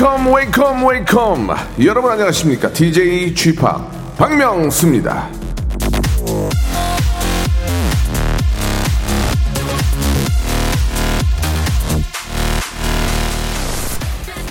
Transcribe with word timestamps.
Welcome 0.00 0.32
welcome 0.34 0.86
welcome. 0.86 1.48
여러분 1.84 2.10
안녕하십니까? 2.10 2.72
DJ 2.72 3.34
쥐파 3.34 3.86
박명수입니다. 4.16 5.28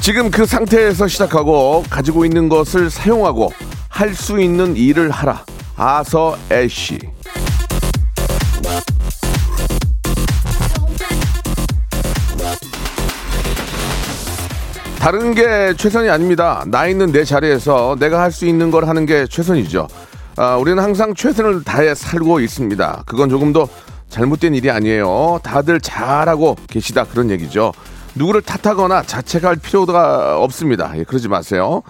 지금 0.02 0.30
그 0.30 0.46
상태에서 0.46 1.08
시작하고 1.08 1.84
가지고 1.90 2.26
있는 2.26 2.48
것을 2.48 2.92
사용하고 2.92 3.52
할 3.90 4.14
수 4.14 4.40
있는 4.40 4.76
일을 4.76 5.10
하라. 5.10 5.44
아서 5.76 6.38
애쉬 6.52 7.00
다른 15.00 15.34
게 15.34 15.74
최선이 15.78 16.10
아닙니다. 16.10 16.64
나 16.68 16.86
있는 16.88 17.12
내 17.12 17.24
자리에서 17.24 17.96
내가 18.00 18.22
할 18.22 18.32
수 18.32 18.46
있는 18.46 18.70
걸 18.70 18.88
하는 18.88 19.06
게 19.06 19.26
최선이죠. 19.28 19.88
아, 20.38 20.56
우리는 20.58 20.82
항상 20.82 21.14
최선을 21.16 21.64
다해 21.64 21.96
살고 21.96 22.40
있습니다. 22.42 23.04
그건 23.06 23.30
조금도 23.30 23.68
잘못된 24.10 24.56
일이 24.56 24.70
아니에요. 24.70 25.40
다들 25.44 25.80
잘하고 25.82 26.56
계시다 26.70 27.06
그런 27.06 27.30
얘기죠. 27.32 27.72
누구를 28.16 28.42
탓하거나 28.42 29.04
자책할 29.04 29.58
필요가 29.58 30.38
없습니다. 30.40 30.92
예, 30.98 31.04
그러지 31.04 31.28
마세요. 31.28 31.82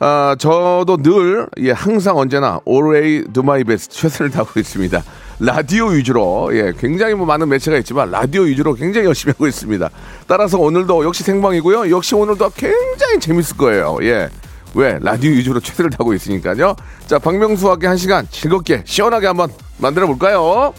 아, 0.00 0.36
저도 0.38 0.98
늘, 1.02 1.46
예, 1.58 1.70
항상 1.72 2.16
언제나 2.18 2.60
always 2.68 3.26
do 3.32 3.42
my 3.42 3.64
best 3.64 3.96
최선을 3.96 4.30
다하고 4.30 4.58
있습니다. 4.60 5.02
라디오 5.40 5.86
위주로, 5.86 6.50
예, 6.52 6.72
굉장히 6.78 7.14
뭐 7.14 7.24
많은 7.24 7.48
매체가 7.48 7.78
있지만 7.78 8.10
라디오 8.10 8.42
위주로 8.42 8.74
굉장히 8.74 9.06
열심히 9.06 9.32
하고 9.32 9.46
있습니다. 9.46 9.88
따라서 10.26 10.58
오늘도 10.58 11.04
역시 11.04 11.22
생방이고요. 11.22 11.90
역시 11.90 12.16
오늘도 12.16 12.50
굉장히 12.56 13.20
재밌을 13.20 13.56
거예요. 13.56 13.98
예. 14.02 14.28
왜? 14.74 14.98
라디오 15.00 15.30
위주로 15.30 15.60
최선을 15.60 15.90
다하고 15.90 16.12
있으니까요. 16.14 16.74
자, 17.06 17.20
박명수와 17.20 17.74
함께 17.74 17.86
한 17.86 17.96
시간 17.96 18.26
즐겁게, 18.30 18.82
시원하게 18.84 19.28
한번 19.28 19.50
만들어 19.78 20.08
볼까요? 20.08 20.74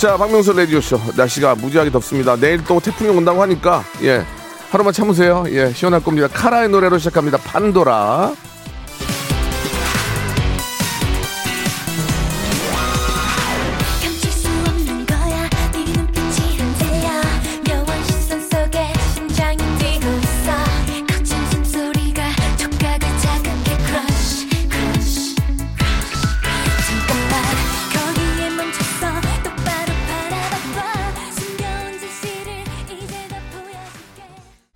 자, 0.00 0.16
박명수 0.16 0.52
라디오쇼. 0.52 1.00
날씨가 1.16 1.56
무지하게 1.56 1.90
덥습니다. 1.90 2.36
내일 2.36 2.62
또 2.64 2.78
태풍이 2.78 3.10
온다고 3.10 3.42
하니까, 3.42 3.82
예. 4.02 4.24
하루만 4.70 4.92
참으세요. 4.92 5.44
예, 5.48 5.72
시원할 5.72 6.02
겁니다. 6.04 6.28
카라의 6.28 6.68
노래로 6.68 6.98
시작합니다. 6.98 7.38
판도라. 7.38 8.32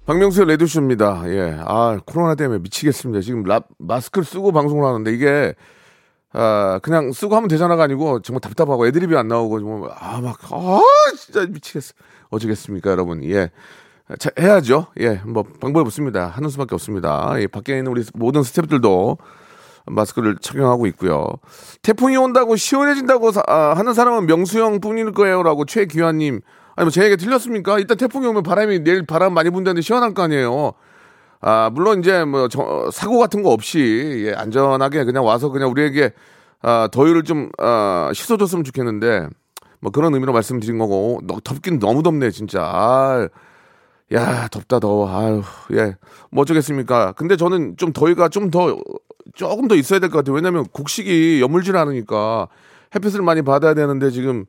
박명수의 0.09 0.47
레디쇼입니다. 0.47 1.25
예. 1.27 1.59
아, 1.67 1.99
코로나 2.07 2.35
때문에 2.35 2.61
미치겠습니다. 2.61 3.21
지금 3.21 3.43
라, 3.43 3.61
마스크를 3.79 4.25
쓰고 4.25 4.53
방송을 4.53 4.87
하는데 4.87 5.13
이게, 5.13 5.55
아, 6.33 6.81
그냥 6.83 7.13
쓰고 7.13 7.37
하면 7.37 7.47
되잖아가 7.49 7.83
아니고 7.83 8.23
정말 8.23 8.41
답답하고 8.41 8.87
애드립이 8.87 9.15
안 9.19 9.29
나오고, 9.29 9.61
뭐, 9.61 9.91
아, 9.95 10.19
막, 10.23 10.39
아, 10.51 10.81
진짜 11.15 11.45
미치겠어. 11.47 11.93
어쩌겠습니까, 12.31 12.91
여러분. 12.91 13.23
예. 13.25 13.51
자, 14.19 14.31
해야죠. 14.41 14.87
예. 15.01 15.21
뭐, 15.27 15.43
방법이 15.43 15.81
없습니다. 15.85 16.29
하는 16.29 16.49
수밖에 16.49 16.75
없습니다. 16.75 17.35
예. 17.41 17.47
밖에 17.47 17.77
있는 17.77 17.93
우리 17.93 18.03
모든 18.15 18.43
스태프들도 18.43 19.19
마스크를 19.89 20.39
착용하고 20.41 20.87
있고요. 20.87 21.27
태풍이 21.83 22.17
온다고 22.17 22.57
시원해진다고 22.57 23.31
사- 23.31 23.43
아, 23.47 23.75
하는 23.75 23.93
사람은 23.93 24.25
명수형 24.25 24.81
뿐일 24.81 25.13
거예요라고 25.13 25.67
최기환님. 25.67 26.41
아니 26.79 26.85
뭐 26.85 26.91
제 26.91 27.05
얘기 27.05 27.17
들렸습니까? 27.17 27.79
일단 27.79 27.97
태풍이 27.97 28.27
오면 28.29 28.43
바람이 28.45 28.81
내일 28.85 29.05
바람 29.05 29.35
많이 29.35 29.51
분다는데 29.51 29.83
시원할 29.83 30.15
거 30.15 30.23
아니에요. 30.23 30.75
아 31.41 31.71
물론 31.73 32.01
이제 32.01 32.25
뭐 32.25 32.49
저- 32.49 32.91
사고 32.93 33.19
같은 33.19 33.43
거 33.43 33.51
없이 33.51 34.25
예, 34.29 34.33
안전하게 34.35 35.05
그냥 35.05 35.25
와서 35.25 35.49
그냥 35.51 35.71
우리에게 35.71 36.13
아, 36.63 36.89
더위를 36.91 37.23
좀 37.25 37.51
아, 37.59 38.11
씻어줬으면 38.15 38.65
좋겠는데 38.65 39.29
뭐 39.81 39.93
그런 39.93 40.13
의미로 40.15 40.33
말씀드린 40.33 40.79
거고 40.79 41.21
너, 41.25 41.39
덥긴 41.43 41.79
너무 41.79 42.03
덥네 42.03 42.31
진짜. 42.31 42.63
아, 42.63 43.29
야 44.13 44.49
덥다 44.49 44.79
더워 44.81 45.09
아유 45.11 45.43
예뭐 45.73 45.93
어쩌겠습니까 46.43 47.13
근데 47.13 47.37
저는 47.37 47.77
좀 47.77 47.93
더위가 47.93 48.29
좀 48.31 48.51
더 48.51 48.77
조금 49.35 49.69
더 49.69 49.75
있어야 49.75 49.99
될 50.01 50.09
것 50.11 50.19
같아요 50.19 50.35
왜냐면 50.35 50.65
곡식이 50.73 51.41
여물질 51.43 51.77
않으니까 51.77 52.49
햇빛을 52.95 53.21
많이 53.23 53.43
받아야 53.43 53.75
되는데 53.75 54.11
지금 54.11 54.47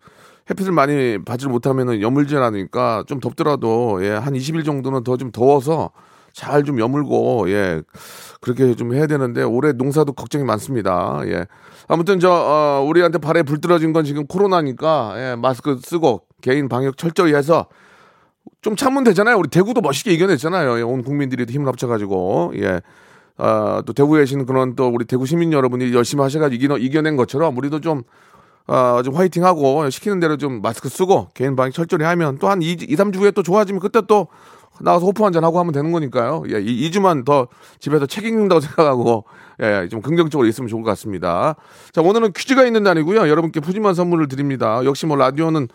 햇빛을 0.50 0.72
많이 0.72 1.18
받지 1.24 1.48
못하면은 1.48 2.02
여물질 2.02 2.38
않으니까 2.40 3.04
좀 3.08 3.20
덥더라도 3.20 4.04
예 4.04 4.10
한 4.12 4.34
20일 4.34 4.66
정도는 4.66 5.04
더 5.04 5.18
좀 5.18 5.32
더워서 5.32 5.92
잘 6.34 6.64
좀 6.64 6.80
여물고 6.80 7.50
예 7.52 7.82
그렇게 8.42 8.74
좀 8.76 8.94
해야 8.94 9.08
되는데 9.08 9.44
올해 9.44 9.74
농사도 9.74 10.14
걱정이 10.14 10.44
많습니다 10.44 11.22
예 11.26 11.46
아무튼 11.88 12.20
저 12.20 12.32
어, 12.32 12.86
우리한테 12.88 13.18
발에 13.18 13.44
불 13.44 13.60
떨어진 13.62 13.94
건 13.94 14.06
지금 14.06 14.26
코로나니까 14.28 15.14
예 15.18 15.36
마스크 15.36 15.80
쓰고 15.84 16.24
개인 16.42 16.70
방역 16.70 16.98
철저히 16.98 17.34
해서 17.34 17.68
좀 18.62 18.76
참으면 18.76 19.04
되잖아요. 19.06 19.38
우리 19.38 19.48
대구도 19.50 19.82
멋있게 19.82 20.12
이겨냈잖아요. 20.12 20.80
예, 20.80 20.82
온 20.82 21.04
국민들이 21.04 21.46
힘을 21.48 21.68
합쳐가지고 21.68 22.54
예. 22.58 22.82
아, 23.38 23.82
또 23.86 23.94
대구에 23.94 24.22
계신 24.22 24.46
그런 24.46 24.76
또 24.76 24.90
우리 24.90 25.06
대구 25.06 25.26
시민 25.26 25.54
여러분이 25.54 25.94
열심히 25.94 26.24
하셔가지고 26.24 26.62
이겨, 26.62 26.78
이겨낸 26.78 27.16
것처럼 27.16 27.58
우리도 27.58 27.80
좀, 27.80 28.04
아, 28.72 29.02
좀 29.04 29.16
화이팅하고 29.16 29.90
시키는 29.90 30.20
대로 30.20 30.38
좀 30.38 30.62
마스크 30.62 30.90
쓰고 30.90 31.30
개인 31.34 31.56
방역 31.56 31.74
철저히 31.74 32.04
하면 32.04 32.38
또 32.38 32.48
한 32.48 32.62
2, 32.62 32.72
2, 32.72 32.96
3주 32.96 33.18
후에 33.18 33.32
또 33.32 33.42
좋아지면 33.42 33.80
그때 33.80 34.02
또 34.08 34.28
나가서 34.82 35.08
호프 35.08 35.24
한잔 35.24 35.44
하고 35.44 35.60
하면 35.60 35.74
되는 35.74 35.92
거니까요. 35.92 36.44
예, 36.52 36.62
이 36.62 36.90
2주만 36.90 37.26
더 37.26 37.48
집에서 37.80 38.06
책임진다고 38.06 38.62
생각하고 38.62 39.26
예, 39.62 39.88
좀 39.90 40.02
긍정적으로 40.02 40.48
있으면 40.48 40.68
좋을 40.68 40.84
것 40.84 40.90
같습니다. 40.92 41.56
자, 41.92 42.02
오늘은 42.02 42.32
퀴즈가 42.34 42.64
있는 42.66 42.84
날이고요. 42.84 43.28
여러분께 43.28 43.60
푸짐한 43.60 43.94
선물을 43.96 44.28
드립니다. 44.28 44.86
역시 44.86 45.06
뭐 45.06 45.18
라디오는 45.18 45.68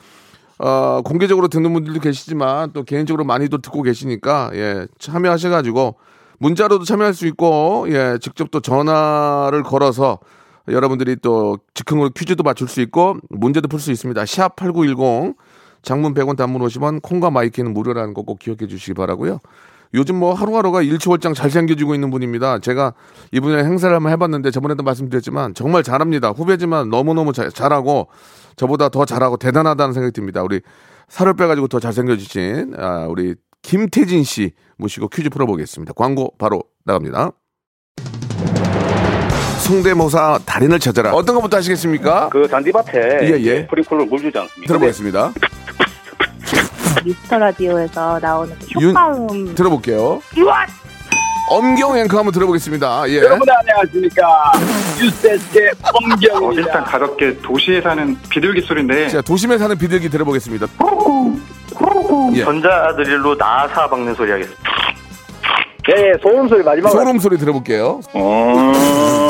어, 0.61 1.03
공개적으로 1.05 1.49
듣는 1.49 1.73
분들도 1.73 1.99
계시지만 2.01 2.73
또 2.73 2.85
개인적으로 2.85 3.25
많이도 3.25 3.59
듣고 3.59 3.83
계시니까 3.83 4.53
예, 4.55 4.87
참여하셔 4.99 5.51
가지고 5.51 5.97
문자로도 6.39 6.85
참여할 6.85 7.13
수 7.13 7.27
있고 7.27 7.87
예, 7.89 8.19
직접 8.21 8.51
또 8.51 8.61
전화를 8.61 9.65
걸어서 9.65 10.21
여러분들이 10.69 11.17
또 11.17 11.59
즉흥으로 11.75 12.11
퀴즈도 12.11 12.43
맞출 12.43 12.69
수 12.69 12.81
있고 12.81 13.17
문제도 13.31 13.69
풀 13.69 13.81
수 13.81 13.91
있습니다. 13.93 14.25
샵 14.27 14.57
8910 14.57 15.37
장문 15.83 16.15
100원 16.15 16.37
단문 16.37 16.63
50원 16.63 17.03
콩과 17.03 17.31
my 17.31 17.43
K는 17.43 17.75
무료라는 17.75 18.15
거 18.15 18.23
꼭 18.23 18.39
기억해 18.39 18.67
주시기 18.67 18.95
바라고요. 18.95 19.39
요즘 19.93 20.17
뭐 20.17 20.33
하루하루가 20.35 20.83
일취월장 20.83 21.35
잘생겨지고 21.35 21.95
있는 21.95 22.11
분입니다. 22.11 22.59
제가 22.59 22.95
이분의 23.33 23.65
행사를 23.65 23.95
한번 23.95 24.11
해봤는데 24.13 24.51
저번에도 24.51 24.83
말씀드렸지만 24.83 25.55
정말 25.55 25.83
잘합니다. 25.85 26.31
후배지만 26.31 26.89
너무너무 26.89 27.33
자- 27.33 27.49
잘하고 27.51 28.09
저보다 28.57 28.89
더 28.89 29.05
잘하고 29.05 29.37
대단하다는 29.37 29.93
생각이 29.93 30.13
듭니다. 30.13 30.43
우리 30.43 30.63
살을 31.09 31.35
빼가지고 31.35 31.69
더 31.69 31.79
잘생겨지신 31.79 32.75
아, 32.79 33.07
우리 33.09 33.35
김태진 33.63 34.25
씨 34.25 34.53
모시고 34.79 35.09
퀴즈 35.09 35.29
풀어보겠습니다. 35.31 35.93
광고 35.93 36.33
바로 36.39 36.63
나갑니다. 36.85 37.31
송대모사 39.69 40.41
달인을 40.45 40.79
찾아라. 40.79 41.13
어떤 41.15 41.37
것부터 41.37 41.57
하시겠습니까? 41.57 42.29
그 42.31 42.47
잔디밭에 42.49 43.19
예, 43.23 43.41
예. 43.41 43.67
프리콜을 43.67 44.05
물 44.07 44.21
주지 44.21 44.37
않습니까? 44.39 44.67
들어보겠습니다. 44.67 45.33
미스터 47.03 47.39
라디오에서 47.39 48.19
나오는 48.21 48.55
그 48.59 48.81
윤- 48.83 48.91
효과음 48.91 49.55
들어볼게요. 49.55 50.21
엄경 51.51 51.97
앵커 51.97 52.19
한번 52.19 52.33
들어보겠습니다. 52.33 53.09
예. 53.09 53.17
여러분 53.19 53.47
안녕하십니까 53.51 54.53
유세스의 55.01 55.71
어, 55.83 55.89
엄경입니다. 56.13 56.61
일단 56.63 56.85
가볍게 56.85 57.37
도시에 57.39 57.81
사는 57.81 58.19
비둘기 58.29 58.61
소리인데 58.63 59.09
자, 59.09 59.23
도심에 59.23 59.57
사는 59.57 59.77
비둘기 59.79 60.11
들어보겠습니다. 60.11 60.67
예. 62.35 62.45
전자드릴로 62.45 63.35
나사 63.37 63.89
박는 63.89 64.15
소리 64.15 64.31
하겠습니다. 64.31 64.63
예, 65.91 66.09
예, 66.09 66.13
소음 66.23 66.49
소리 66.49 66.63
마지막으로. 66.63 66.99
소름 66.99 67.19
소리 67.19 67.37
들어볼게요. 67.37 68.01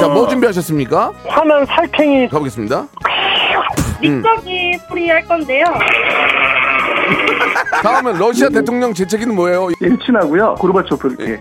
자, 0.00 0.08
뭐 0.08 0.28
준비하셨습니까? 0.28 1.12
화난 1.26 1.66
살쾡이 1.66 2.28
가보겠습니다. 2.28 2.86
믹서기 4.00 4.78
프리 4.88 5.08
할 5.08 5.24
건데요. 5.24 5.64
다음은 7.82 8.18
러시아 8.18 8.48
대통령 8.48 8.92
재채기는 8.94 9.34
뭐예요? 9.34 9.68
일친하고요. 9.80 10.54
고르바초프. 10.58 11.16
예. 11.20 11.40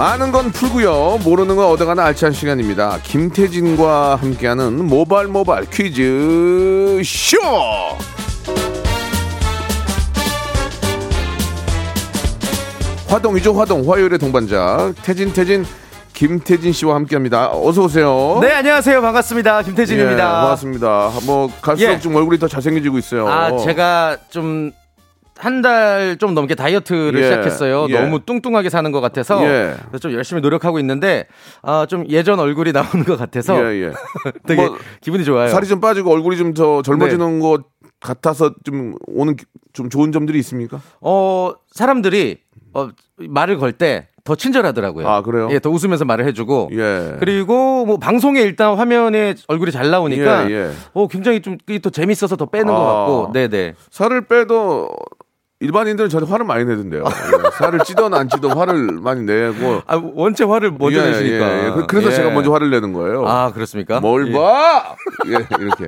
아는 0.00 0.32
건 0.32 0.50
풀고요. 0.50 1.18
모르는 1.22 1.56
건 1.56 1.66
얻어가는 1.66 2.02
알찬 2.02 2.32
시간입니다. 2.32 3.00
김태진과 3.02 4.16
함께하는 4.16 4.86
모발 4.86 5.26
모발 5.26 5.66
퀴즈 5.66 7.02
쇼. 7.04 7.36
화동이죠 13.08 13.52
화동 13.52 13.90
화요일의 13.90 14.18
동반자 14.18 14.94
태진 15.02 15.34
태진 15.34 15.66
김태진 16.14 16.72
씨와 16.72 16.94
함께합니다. 16.94 17.50
어서 17.52 17.82
오세요. 17.82 18.38
네, 18.40 18.52
안녕하세요. 18.52 19.02
반갑습니다. 19.02 19.62
김태진입니다. 19.62 20.12
예, 20.12 20.32
반갑습니다. 20.32 21.10
뭐 21.26 21.50
갈수록 21.60 21.92
예. 21.92 21.98
좀 22.00 22.14
얼굴이 22.14 22.38
더 22.38 22.48
잘생겨지고 22.48 22.96
있어요. 22.98 23.28
아, 23.28 23.56
제가 23.58 24.16
좀 24.30 24.72
한 25.40 25.62
달 25.62 26.16
좀 26.18 26.34
넘게 26.34 26.54
다이어트를 26.54 27.18
예, 27.20 27.24
시작했어요. 27.24 27.86
예. 27.90 28.00
너무 28.00 28.20
뚱뚱하게 28.24 28.68
사는 28.70 28.90
것 28.92 29.00
같아서 29.00 29.42
예. 29.44 29.74
좀 30.00 30.12
열심히 30.12 30.40
노력하고 30.42 30.78
있는데 30.80 31.26
아, 31.62 31.86
좀 31.88 32.04
예전 32.08 32.38
얼굴이 32.38 32.72
나오는 32.72 33.04
것 33.04 33.18
같아서 33.18 33.56
예, 33.72 33.84
예. 33.86 33.92
되게 34.46 34.66
뭐, 34.66 34.76
기분이 35.00 35.24
좋아요. 35.24 35.48
살이 35.48 35.66
좀 35.66 35.80
빠지고 35.80 36.12
얼굴이 36.12 36.36
좀 36.36 36.54
더 36.54 36.82
젊어지는 36.82 37.38
네. 37.38 37.40
것 37.40 37.62
같아서 38.00 38.52
좀 38.64 38.94
오는 39.06 39.36
기- 39.36 39.44
좀 39.72 39.88
좋은 39.88 40.10
점들이 40.12 40.38
있습니까? 40.40 40.80
어, 41.00 41.52
사람들이 41.72 42.38
어, 42.74 42.88
말을 43.18 43.58
걸때 43.58 44.08
더 44.24 44.34
친절하더라고요. 44.34 45.08
아, 45.08 45.22
그래요? 45.22 45.48
예, 45.50 45.58
더 45.60 45.70
웃으면서 45.70 46.04
말을 46.04 46.26
해주고. 46.26 46.70
예. 46.72 47.16
그리고 47.20 47.86
뭐 47.86 47.96
방송에 47.98 48.40
일단 48.40 48.74
화면에 48.76 49.34
얼굴이 49.48 49.70
잘 49.72 49.90
나오니까 49.90 50.50
예, 50.50 50.54
예. 50.54 50.70
어 50.92 51.08
굉장히 51.08 51.40
좀더 51.40 51.90
재밌어서 51.90 52.36
더 52.36 52.46
빼는 52.46 52.66
것 52.66 52.74
아. 52.80 52.84
같고, 53.06 53.30
네네. 53.32 53.74
살을 53.90 54.22
빼도 54.26 54.88
일반인들은 55.60 56.08
저한테 56.08 56.30
화를 56.30 56.46
많이 56.46 56.64
내던데요. 56.64 57.04
예. 57.04 57.50
살을 57.58 57.80
찌든 57.80 58.14
안 58.14 58.28
찌든 58.30 58.50
화를 58.50 58.92
많이 59.02 59.22
내고. 59.22 59.82
아 59.86 60.00
원체 60.14 60.42
화를 60.44 60.72
먼저 60.78 61.00
예, 61.06 61.10
내시니까. 61.10 61.46
예, 61.52 61.66
예. 61.66 61.70
그- 61.72 61.86
그래서 61.86 62.10
예. 62.10 62.14
제가 62.14 62.30
먼저 62.30 62.50
화를 62.50 62.70
내는 62.70 62.94
거예요. 62.94 63.26
아 63.26 63.52
그렇습니까? 63.52 64.00
뭘 64.00 64.28
예. 64.28 64.32
봐? 64.32 64.96
예, 65.26 65.32
이렇게. 65.60 65.86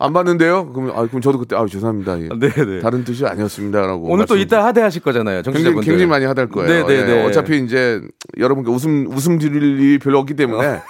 안 0.00 0.12
봤는데요? 0.12 0.72
그럼, 0.72 0.90
아, 0.96 1.04
그럼 1.08 1.20
저도 1.20 1.38
그때, 1.40 1.56
아, 1.56 1.66
죄송합니다. 1.66 2.20
예. 2.20 2.28
네네. 2.28 2.78
다른 2.82 3.02
뜻이 3.02 3.26
아니었습니다 3.26 3.80
라고. 3.80 4.04
오늘 4.04 4.26
또 4.26 4.34
말씀- 4.34 4.38
이따 4.46 4.64
하대하실 4.64 5.02
거잖아요, 5.02 5.42
굉장히, 5.42 5.54
정치자분들. 5.64 5.84
굉장히 5.90 6.06
많이 6.08 6.24
하달 6.24 6.48
거예요. 6.48 6.86
네네네. 6.86 7.10
예, 7.16 7.26
어차피 7.26 7.58
이제 7.64 8.00
여러분께 8.38 8.70
웃음, 8.70 9.08
웃음 9.10 9.40
드릴 9.40 9.60
일이 9.80 9.98
별로 9.98 10.20
없기 10.20 10.34
때문에 10.36 10.80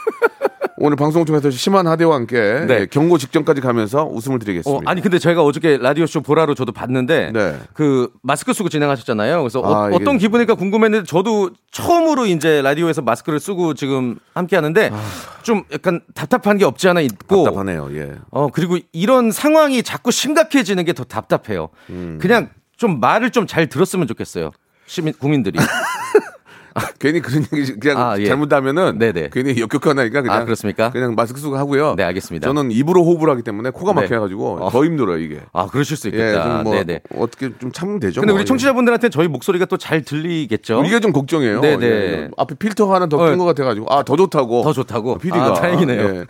오늘 0.81 0.97
방송 0.97 1.25
통해서 1.25 1.51
심한 1.51 1.87
하대와 1.87 2.15
함께 2.15 2.65
네. 2.67 2.81
예, 2.83 2.87
경고 2.87 3.19
직전까지 3.19 3.61
가면서 3.61 4.05
웃음을 4.05 4.37
어, 4.37 4.39
드리겠습니다. 4.39 4.91
아니 4.91 5.01
근데 5.01 5.19
저희가 5.19 5.43
어저께 5.43 5.79
라디오 5.79 6.07
쇼 6.07 6.21
보라로 6.21 6.55
저도 6.55 6.73
봤는데 6.73 7.33
네. 7.33 7.59
그 7.75 8.11
마스크 8.23 8.53
쓰고 8.53 8.69
진행하셨잖아요. 8.69 9.41
그래서 9.43 9.61
아, 9.65 9.87
어, 9.87 9.91
이게- 9.91 10.05
떤 10.05 10.19
기분일까 10.19 10.55
궁금했는데 10.55 11.07
저도 11.07 11.51
처음으로 11.73 12.27
이제 12.27 12.63
라디오에서 12.63 13.03
마스크를 13.03 13.41
쓰고 13.41 13.75
지금 13.75 14.19
함께 14.35 14.57
하는데 14.57 14.91
좀 15.43 15.65
약간 15.73 16.01
답답한 16.15 16.59
게 16.59 16.65
없지 16.65 16.89
않아 16.89 17.01
있고 17.01 17.43
아. 17.43 17.45
답답하네요. 17.45 17.89
예. 17.95 18.13
어 18.31 18.49
그리고 18.53 18.79
이런 18.93 19.31
상황이 19.33 19.83
자꾸 19.83 20.11
심각해지는 20.11 20.85
게 20.85 20.93
더 20.93 21.05
답답해요. 21.05 21.69
음. 21.91 22.19
그냥 22.21 22.51
좀 22.77 22.99
말을 23.01 23.31
좀 23.31 23.47
잘 23.47 23.69
들었으면 23.69 24.07
좋겠어요. 24.07 24.51
시민 24.87 25.13
국민들이. 25.15 25.59
괜히 26.99 27.21
그런 27.21 27.45
얘기 27.55 27.79
그냥 27.79 27.99
아, 28.01 28.19
예. 28.19 28.27
잘못하면은 28.27 28.99
네네. 28.99 29.31
괜히 29.33 29.61
역격하나니까 29.61 30.23
그냥 30.23 30.37
아, 30.37 30.45
그렇습니까? 30.45 30.91
그냥 30.91 31.15
마스크 31.15 31.41
쓰고 31.41 31.57
하고요. 31.57 31.95
네, 31.97 32.03
알겠습니다. 32.05 32.47
저는 32.49 32.71
입으로 32.71 33.05
호흡을 33.05 33.29
하기 33.31 33.43
때문에 33.43 33.71
코가 33.71 33.93
네. 33.95 34.03
막혀 34.03 34.21
가지고 34.21 34.59
어. 34.61 34.71
더 34.71 34.85
힘들어요 34.85 35.19
이게. 35.19 35.41
아 35.53 35.67
그러실 35.67 35.97
수 35.97 36.09
예, 36.09 36.11
있겠다. 36.13 36.59
좀뭐 36.63 36.75
네네. 36.75 37.01
어떻게 37.17 37.51
좀 37.59 37.73
참으면 37.73 38.01
되죠. 38.01 38.21
근데 38.21 38.33
뭐. 38.33 38.39
우리 38.41 38.47
청취자분들한테 38.47 39.09
저희 39.11 39.29
목소리가 39.29 39.65
또 39.67 39.77
잘 39.79 40.03
들리겠죠? 40.03 40.83
예. 40.85 40.89
이게 40.89 41.01
좀 41.01 41.13
걱정이에요. 41.13 41.61
네네. 41.61 41.87
예. 41.87 42.29
앞에 42.37 42.55
필터가 42.57 42.95
하나 42.97 43.07
더큰 43.09 43.35
어. 43.35 43.37
것 43.37 43.45
같아 43.45 43.65
가지고 43.65 43.87
아 43.93 44.03
더 44.03 44.17
좋다고. 44.17 44.63
더 44.63 44.73
좋다고? 44.73 45.19
PD가 45.19 45.45
아, 45.47 45.53
다행이네요. 45.55 46.25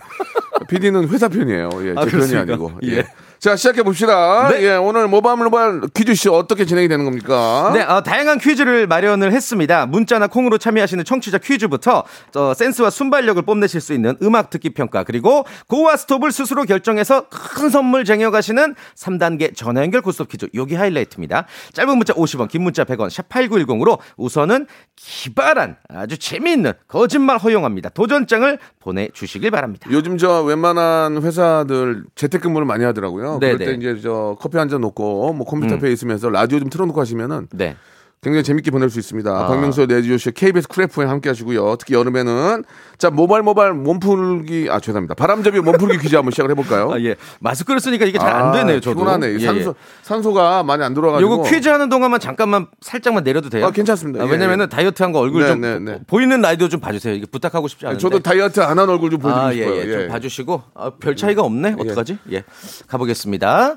PD는 0.69 1.09
회사 1.09 1.29
편이에요. 1.29 1.71
예, 1.83 1.91
아, 1.97 2.05
제 2.05 2.11
편이 2.11 2.11
그렇습니까? 2.11 2.41
아니고. 2.53 2.73
예. 2.85 3.07
예. 3.39 3.41
자 3.41 3.55
시작해 3.57 3.83
봅시다. 3.85 4.49
네. 4.51 4.63
예, 4.63 4.75
오늘 4.75 5.07
모바일 5.07 5.39
모바일 5.39 5.81
퀴즈쇼 5.95 6.35
어떻게 6.35 6.65
진행이 6.65 6.89
되는 6.89 7.05
겁니까? 7.05 7.71
네, 7.73 7.83
어, 7.83 8.03
다양한 8.03 8.39
퀴즈를 8.39 8.89
마련을 8.89 9.33
했습니다. 9.33 9.87
문자나 9.87 10.27
콩으로 10.27 10.59
참여하시는 10.59 11.05
청취자 11.05 11.39
퀴즈부터 11.39 12.03
어, 12.35 12.55
센스와 12.55 12.91
순발력을 12.91 13.41
뽐내실 13.43 13.81
수 13.81 13.93
있는 13.93 14.17
음악 14.23 14.51
듣기 14.51 14.71
평가 14.71 15.05
그리고 15.05 15.45
고와 15.69 15.97
스톱을 15.97 16.33
스스로 16.33 16.65
결정해서 16.65 17.27
큰 17.29 17.71
선물 17.71 18.05
쟁여가시는 18.05 18.75
3단계 18.97 19.57
전화 19.57 19.83
연결 19.83 20.03
고스톱 20.03 20.29
퀴즈 20.29 20.49
요기 20.55 20.75
하이라이트입니다. 20.75 21.47
짧은 21.75 21.97
문자 21.97 22.13
50원, 22.15 22.49
긴 22.49 22.63
문자 22.63 22.83
100원, 22.85 23.09
샵 23.09 23.29
8910으로 23.29 23.99
우선은 24.17 24.67
기발한 24.97 25.77
아주 25.89 26.19
재미있는 26.19 26.73
거짓말 26.89 27.39
허용합니다. 27.39 27.91
도전장을 27.91 28.59
보내주시길 28.81 29.53
바랍니다. 29.53 29.89
요즘 29.93 30.19
저 30.19 30.43
웬만한 30.43 31.23
회사들 31.23 32.05
재택근무를 32.17 32.67
많이 32.67 32.85
하더라고요. 32.85 33.28
네네. 33.39 33.57
그럴 33.59 33.59
때 33.59 33.75
이제 33.75 34.01
저 34.01 34.37
커피 34.41 34.57
한 34.57 34.69
잔 34.69 34.81
놓고 34.81 35.33
뭐 35.35 35.47
컴퓨터 35.47 35.75
앞에 35.77 35.93
있으면서 35.93 36.31
라디오 36.31 36.59
좀 36.59 36.71
틀어놓고 36.71 37.01
하시면은 37.01 37.49
네. 37.53 37.77
굉장히 38.21 38.43
재밌게 38.43 38.73
보낼 38.73 38.91
수 38.91 38.99
있습니다. 38.99 39.31
아. 39.31 39.47
박명수의 39.47 39.87
라디오쇼 39.87 40.33
KBS 40.33 40.67
Cool 40.67 40.88
FM에 40.88 41.05
함께 41.07 41.29
하시고요. 41.29 41.77
특히 41.77 41.95
여름에는 41.95 42.65
자 42.99 43.11
모발 43.11 43.43
모발 43.43 43.73
몸풀기 43.75 44.67
아 44.71 44.81
죄송합니다. 44.81 45.15
바람잡이 45.15 45.61
몸풀기 45.61 45.99
퀴즈 45.99 46.17
한번 46.17 46.33
시작을 46.33 46.51
해볼까요? 46.51 46.91
아, 46.93 47.01
예. 47.01 47.15
마스크를 47.39 47.79
쓰니까 47.79 48.07
이게 48.07 48.19
잘 48.19 48.38
안 48.38 48.51
되네요, 48.53 48.81
저도. 48.81 48.97
피곤하네. 48.97 49.29
예, 49.29 49.35
예. 49.35 49.39
산소 49.39 49.75
산소가 50.03 50.65
많이 50.65 50.83
안 50.83 50.95
들어가지고. 50.95 51.31
요거 51.33 51.43
퀴즈 51.49 51.69
하는 51.69 51.89
동안만 51.89 52.19
잠깐만 52.19 52.67
살짝만 52.81 53.23
내려도 53.23 53.51
돼요? 53.51 53.67
아, 53.67 53.71
괜찮습니다. 53.71 54.25
아, 54.25 54.27
예, 54.27 54.31
왜냐면은 54.33 54.65
예. 54.65 54.69
다이어트 54.69 55.01
한 55.03 55.13
거 55.13 55.21
얼굴 55.21 55.43
네, 55.43 55.49
좀 55.49 55.61
네, 55.61 55.79
네. 55.79 56.01
보이는 56.09 56.41
라디오 56.41 56.69
좀 56.69 56.81
봐주세요. 56.81 57.15
이게 57.15 57.25
부탁하고 57.27 57.69
싶지 57.69 57.87
않은데. 57.87 58.01
저도 58.03 58.19
다이어트 58.19 58.61
안 58.61 58.79
한 58.79 58.89
얼굴 58.89 59.11
좀 59.11 59.21
보여드리고 59.21 59.47
아, 59.49 59.55
예, 59.55 59.59
싶어요. 59.65 59.77
예. 59.81 59.93
좀 59.93 60.01
예. 60.03 60.09
봐주시고 60.09 60.63
아, 60.75 60.91
별 60.99 61.15
차이가 61.15 61.43
없네. 61.43 61.77
어떡하지? 61.79 62.19
예, 62.33 62.43
가보겠습니다. 62.89 63.77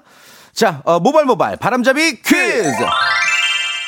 자, 0.53 0.81
어, 0.83 0.99
모발 0.99 1.25
모발 1.25 1.57
바람잡이 1.57 2.21
퀴즈. 2.23 2.71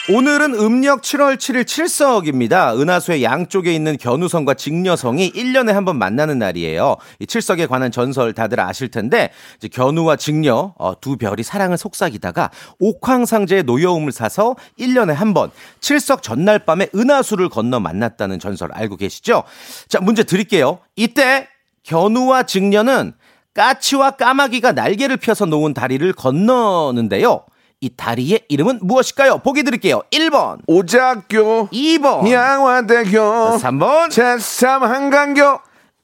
오늘은 0.09 0.55
음력 0.55 1.01
7월 1.01 1.37
7일 1.37 1.65
칠석입니다. 1.65 2.75
은하수의 2.75 3.23
양쪽에 3.23 3.73
있는 3.73 3.95
견우성과 3.97 4.55
직녀성이 4.55 5.31
1년에 5.31 5.71
한 5.71 5.85
번 5.85 5.97
만나는 5.97 6.39
날이에요. 6.39 6.97
이 7.19 7.25
칠석에 7.25 7.67
관한 7.67 7.89
전설 7.89 8.33
다들 8.33 8.59
아실 8.59 8.89
텐데 8.91 9.31
이제 9.57 9.69
견우와 9.69 10.17
직녀 10.17 10.73
어, 10.77 10.99
두 10.99 11.15
별이 11.15 11.41
사랑을 11.43 11.77
속삭이다가 11.77 12.51
옥황상제의 12.79 13.63
노여움을 13.63 14.11
사서 14.11 14.57
1년에 14.77 15.13
한 15.13 15.33
번 15.33 15.51
칠석 15.79 16.21
전날 16.21 16.59
밤에 16.59 16.89
은하수를 16.93 17.47
건너 17.47 17.79
만났다는 17.79 18.39
전설 18.39 18.71
알고 18.73 18.97
계시죠? 18.97 19.43
자, 19.87 20.01
문제 20.01 20.23
드릴게요. 20.23 20.79
이때 20.97 21.47
견우와 21.83 22.43
직녀는 22.43 23.13
까치와 23.53 24.11
까마귀가 24.11 24.73
날개를 24.73 25.15
펴서 25.17 25.45
놓은 25.45 25.73
다리를 25.73 26.11
건너는데요. 26.13 27.45
이 27.83 27.89
다리의 27.97 28.45
이름은 28.47 28.79
무엇일까요? 28.81 29.39
보기 29.39 29.63
드릴게요. 29.63 30.03
1번, 30.09 30.59
오작교 30.67 31.67
2번, 31.67 32.31
양화대교 32.31 33.57
3번, 33.57 34.07
제3 34.07 34.79
한강교 34.79 35.59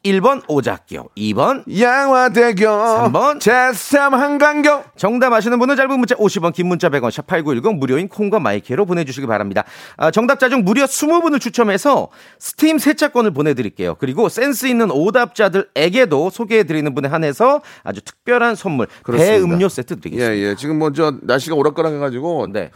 1번 0.06 0.42
오작교, 0.48 1.10
2번 1.18 1.64
양화대교 1.82 2.66
3번 2.66 3.40
제삼 3.42 4.14
한강교 4.14 4.84
정답 4.96 5.34
아시는 5.34 5.60
분은 5.60 5.76
짧은 5.76 6.00
문자 6.00 6.16
50원, 6.16 6.54
긴 6.54 6.68
문자 6.68 6.88
100원, 6.88 7.12
샵 7.12 7.28
8910 7.28 7.76
무료인 7.76 8.08
콩과 8.08 8.40
마이크로 8.40 8.86
보내주시기 8.86 9.28
바랍니다. 9.28 9.66
아, 9.98 10.10
정답자 10.10 10.48
중 10.48 10.64
무려 10.64 10.86
20분을 10.86 11.42
추첨해서 11.42 12.08
스팀 12.40 12.78
세차권을 12.80 13.32
보내드릴게요. 13.32 13.96
그리고 14.00 14.30
센스 14.30 14.68
있는 14.68 14.90
오답자들에게도 14.90 16.30
소개해드리는 16.30 16.96
분에 16.96 17.10
한해서 17.10 17.62
아주 17.84 18.00
특별한 18.02 18.56
선물, 18.56 18.88
그렇습니다. 19.04 19.34
대음료 19.36 19.68
세트 19.68 20.00
드리겠습니다. 20.00 20.34
예, 20.34 20.40
예. 20.52 20.56
지금 20.56 20.80
뭐 20.80 20.90
저 20.94 21.14
날씨가 21.22 21.56
오락가락해가지고 21.56 22.48
네. 22.54 22.72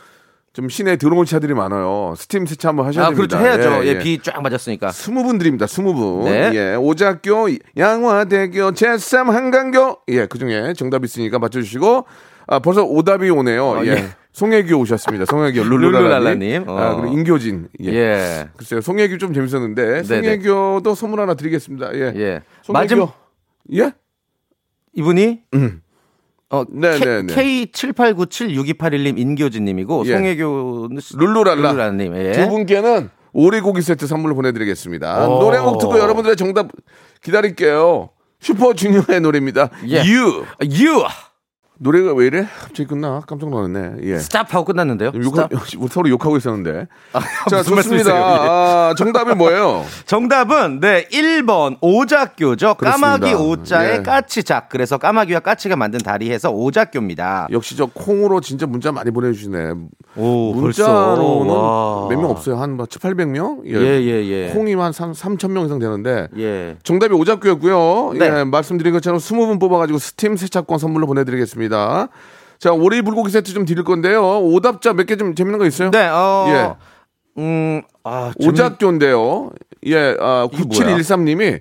좀 0.53 0.69
시내에 0.69 0.97
들어온 0.97 1.25
차들이 1.25 1.55
많아요. 1.55 2.13
스팀 2.15 2.45
세차 2.45 2.69
한번 2.69 2.85
하셔야 2.85 3.05
아, 3.05 3.09
됩니다. 3.09 3.39
그렇죠. 3.39 3.63
해야죠. 3.63 3.85
예, 3.85 3.87
예, 3.87 3.93
예. 3.95 3.99
비 3.99 4.19
쫙 4.21 4.39
맞았으니까. 4.41 4.91
스무 4.91 5.23
분 5.23 5.39
드립니다. 5.39 5.65
스무 5.65 5.95
분. 5.95 6.25
네. 6.25 6.51
예. 6.53 6.75
오작교, 6.75 7.47
양화대교, 7.75 8.73
제삼 8.73 9.31
한강교. 9.31 9.97
예, 10.09 10.27
그 10.27 10.37
중에 10.37 10.73
정답 10.73 11.03
있으니까 11.03 11.39
맞춰주시고. 11.39 12.05
아, 12.45 12.59
벌써 12.59 12.83
오답이 12.83 13.29
오네요. 13.31 13.65
어, 13.65 13.85
예. 13.85 13.89
예. 13.89 14.05
송혜교 14.33 14.77
오셨습니다. 14.77 15.25
송혜교, 15.25 15.63
룰루랄라님. 15.63 16.39
룰루랄라님. 16.39 16.63
어. 16.69 16.77
아, 16.77 16.95
그리고 16.97 17.13
임교진. 17.13 17.69
예. 17.83 17.87
예. 17.93 18.49
글쎄요, 18.55 18.81
송혜교 18.81 19.17
좀 19.17 19.33
재밌었는데. 19.33 20.03
네네. 20.03 20.03
송혜교도 20.03 20.93
선물 20.93 21.19
하나 21.21 21.33
드리겠습니다. 21.33 21.95
예. 21.95 22.13
예. 22.15 22.41
송혜교. 22.61 22.95
맞음, 22.95 23.07
예? 23.73 23.91
이분이 24.95 25.41
음. 25.55 25.81
어, 26.53 26.63
네, 26.69 26.99
네, 26.99 27.23
네. 27.23 27.33
K78976281님 27.33 29.17
인교진님이고 29.17 30.03
예. 30.05 30.11
송혜교는 30.11 30.99
룰루랄라. 31.15 31.71
룰루랄라님. 31.71 32.15
예. 32.15 32.31
두 32.33 32.47
분께는 32.49 33.09
오리고기 33.33 33.81
세트 33.81 34.05
선물로 34.05 34.35
보내드리겠습니다. 34.35 35.27
오. 35.27 35.39
노래 35.39 35.57
곡 35.59 35.79
듣고 35.79 35.97
여러분들의 35.97 36.37
정답 36.37 36.67
기다릴게요. 37.23 38.09
슈퍼주니어의 38.39 39.21
노래입니다. 39.21 39.71
예. 39.87 39.97
You. 39.97 40.45
You 40.61 41.05
노래가 41.79 42.13
왜 42.13 42.27
이래? 42.27 42.47
갑자기 42.59 42.85
끝나? 42.85 43.21
깜짝 43.27 43.49
놀랐네. 43.49 43.95
예. 44.03 44.17
스탑 44.19 44.53
하고 44.53 44.65
끝났는데요. 44.65 45.11
욕하, 45.23 45.49
서로 45.89 46.07
욕하고 46.09 46.37
있었는데. 46.37 46.87
자, 47.49 47.57
무슨 47.57 47.57
좋습니다. 47.57 47.75
말씀이세요? 47.75 48.15
예. 48.15 48.19
아, 48.19 48.93
정답이 48.97 49.33
뭐예요? 49.33 49.83
정답은 50.05 50.79
네 50.79 51.05
1번 51.11 51.77
오작교죠. 51.81 52.75
그렇습니다. 52.75 53.17
까마귀 53.17 53.33
오자에 53.33 53.97
예. 53.97 54.01
까치작. 54.01 54.69
그래서 54.69 54.97
까마귀와 54.97 55.39
까치가 55.41 55.75
만든 55.75 55.99
다리 55.99 56.31
해서 56.31 56.51
오작교입니다. 56.51 57.47
역시 57.51 57.75
저 57.75 57.87
콩으로 57.87 58.39
진짜 58.39 58.65
문자 58.65 58.91
많이 58.91 59.11
보내 59.11 59.33
주시네. 59.33 59.73
오 60.15 60.53
문자로는 60.53 61.47
와. 61.53 62.07
몇명 62.07 62.29
없어요. 62.29 62.57
한 62.57 62.77
뭐, 62.77 62.85
7, 62.85 63.01
800명? 63.01 63.65
예예 63.65 64.27
예. 64.29 64.49
콩이 64.53 64.75
한 64.75 64.91
3, 64.93 65.11
3,000명 65.13 65.65
이상 65.65 65.79
되는데. 65.79 66.27
예. 66.37 66.77
정답이 66.83 67.13
오작교였고요. 67.15 68.13
네. 68.19 68.25
예, 68.39 68.43
말씀드린 68.43 68.93
것처럼 68.93 69.19
20분 69.19 69.59
뽑아 69.59 69.79
가지고 69.79 69.97
스팀 69.99 70.37
세차권 70.37 70.77
선물로 70.77 71.07
보내 71.07 71.23
드리겠습니다. 71.23 71.72
자, 72.59 72.71
오리 72.71 73.01
불고기 73.01 73.29
세트 73.31 73.53
좀 73.53 73.65
드릴 73.65 73.83
건데요. 73.83 74.39
오답자 74.39 74.93
몇 74.93 75.05
개 75.05 75.15
좀 75.17 75.35
재밌는 75.35 75.59
거 75.59 75.65
있어요? 75.65 75.91
네. 75.91 76.07
어. 76.07 76.45
예. 76.49 77.41
음. 77.41 77.81
아. 78.03 78.31
오작교인데요. 78.39 79.49
예, 79.87 80.15
아, 80.19 80.47
이게 80.51 80.63
뭐야? 80.63 80.95
9713님이 80.97 81.59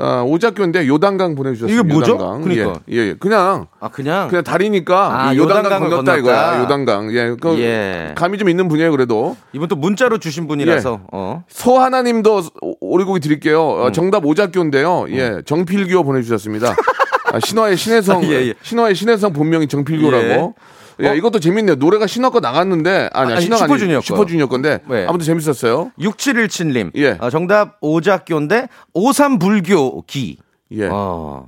아, 0.00 0.22
오작교인데 0.24 0.86
요단강 0.86 1.34
보내주셨어요. 1.34 1.74
이게 1.74 1.82
뭐죠? 1.82 2.12
요단강. 2.12 2.42
그러니까. 2.42 2.80
예, 2.92 2.96
예, 2.96 3.14
그냥 3.14 3.66
아 3.80 3.88
그냥. 3.88 4.28
그냥 4.28 4.44
다리니까 4.44 5.24
아, 5.26 5.32
이 5.32 5.38
요단강 5.38 5.64
건넜다 5.64 5.88
건넜다. 5.88 6.16
이거야. 6.18 6.60
요단강. 6.62 7.12
예, 7.16 7.34
그 7.40 7.58
예. 7.58 8.12
감이 8.16 8.38
좀 8.38 8.48
있는 8.48 8.68
분이에요. 8.68 8.92
그래도 8.92 9.36
이분 9.52 9.66
또 9.68 9.74
문자로 9.74 10.18
주신 10.18 10.46
분이라서. 10.46 11.00
어. 11.12 11.42
소하나님도 11.48 12.42
오- 12.62 12.76
오리고기 12.80 13.18
드릴게요. 13.20 13.60
음. 13.76 13.80
어, 13.82 13.92
정답 13.92 14.24
오작교인데요. 14.24 15.06
예, 15.10 15.42
정필교 15.44 16.04
보내주셨습니다. 16.04 16.74
아, 17.32 17.40
신화의 17.40 17.76
신혜성, 17.76 18.24
예, 18.30 18.48
예. 18.48 18.54
신화의 18.62 18.94
신혜성 18.94 19.32
본명이 19.32 19.66
정필교라고. 19.68 20.54
예, 21.00 21.08
어? 21.08 21.14
이것도 21.14 21.38
재밌네요. 21.38 21.76
노래가 21.76 22.06
신화 22.08 22.30
거 22.30 22.40
나갔는데 22.40 23.10
아니, 23.12 23.32
아니, 23.32 23.42
신화가 23.42 23.66
슈퍼주니어 23.66 23.96
아니 23.98 24.04
거. 24.04 24.06
슈퍼주니어 24.06 24.46
건데 24.48 24.80
네. 24.88 25.06
아무튼 25.08 25.24
재밌었어요. 25.26 25.92
6717 26.00 26.72
님. 26.72 26.90
예. 26.96 27.16
어, 27.20 27.30
정답 27.30 27.76
오작교인데 27.80 28.68
오삼불교기. 28.94 30.38
예, 30.72 30.88
어. 30.90 31.46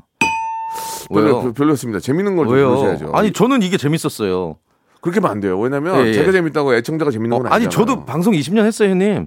별로? 1.12 1.52
별로였습니다. 1.52 1.98
재밌는 1.98 2.36
걸좀 2.36 2.54
왜요? 2.54 2.74
보셔야죠. 2.76 3.10
아니 3.12 3.32
저는 3.32 3.62
이게 3.62 3.76
재밌었어요. 3.76 4.56
그렇게 5.00 5.18
하면 5.18 5.30
안 5.32 5.40
돼요. 5.40 5.58
왜냐면 5.58 6.04
예, 6.04 6.10
예. 6.10 6.12
제가 6.12 6.30
재밌다고 6.30 6.74
애청자가 6.76 7.10
재밌는 7.10 7.36
어, 7.36 7.42
건 7.42 7.46
아니 7.52 7.64
아니잖아요. 7.64 7.70
저도 7.86 8.04
방송 8.04 8.34
20년 8.34 8.64
했어요, 8.66 8.90
형님. 8.90 9.26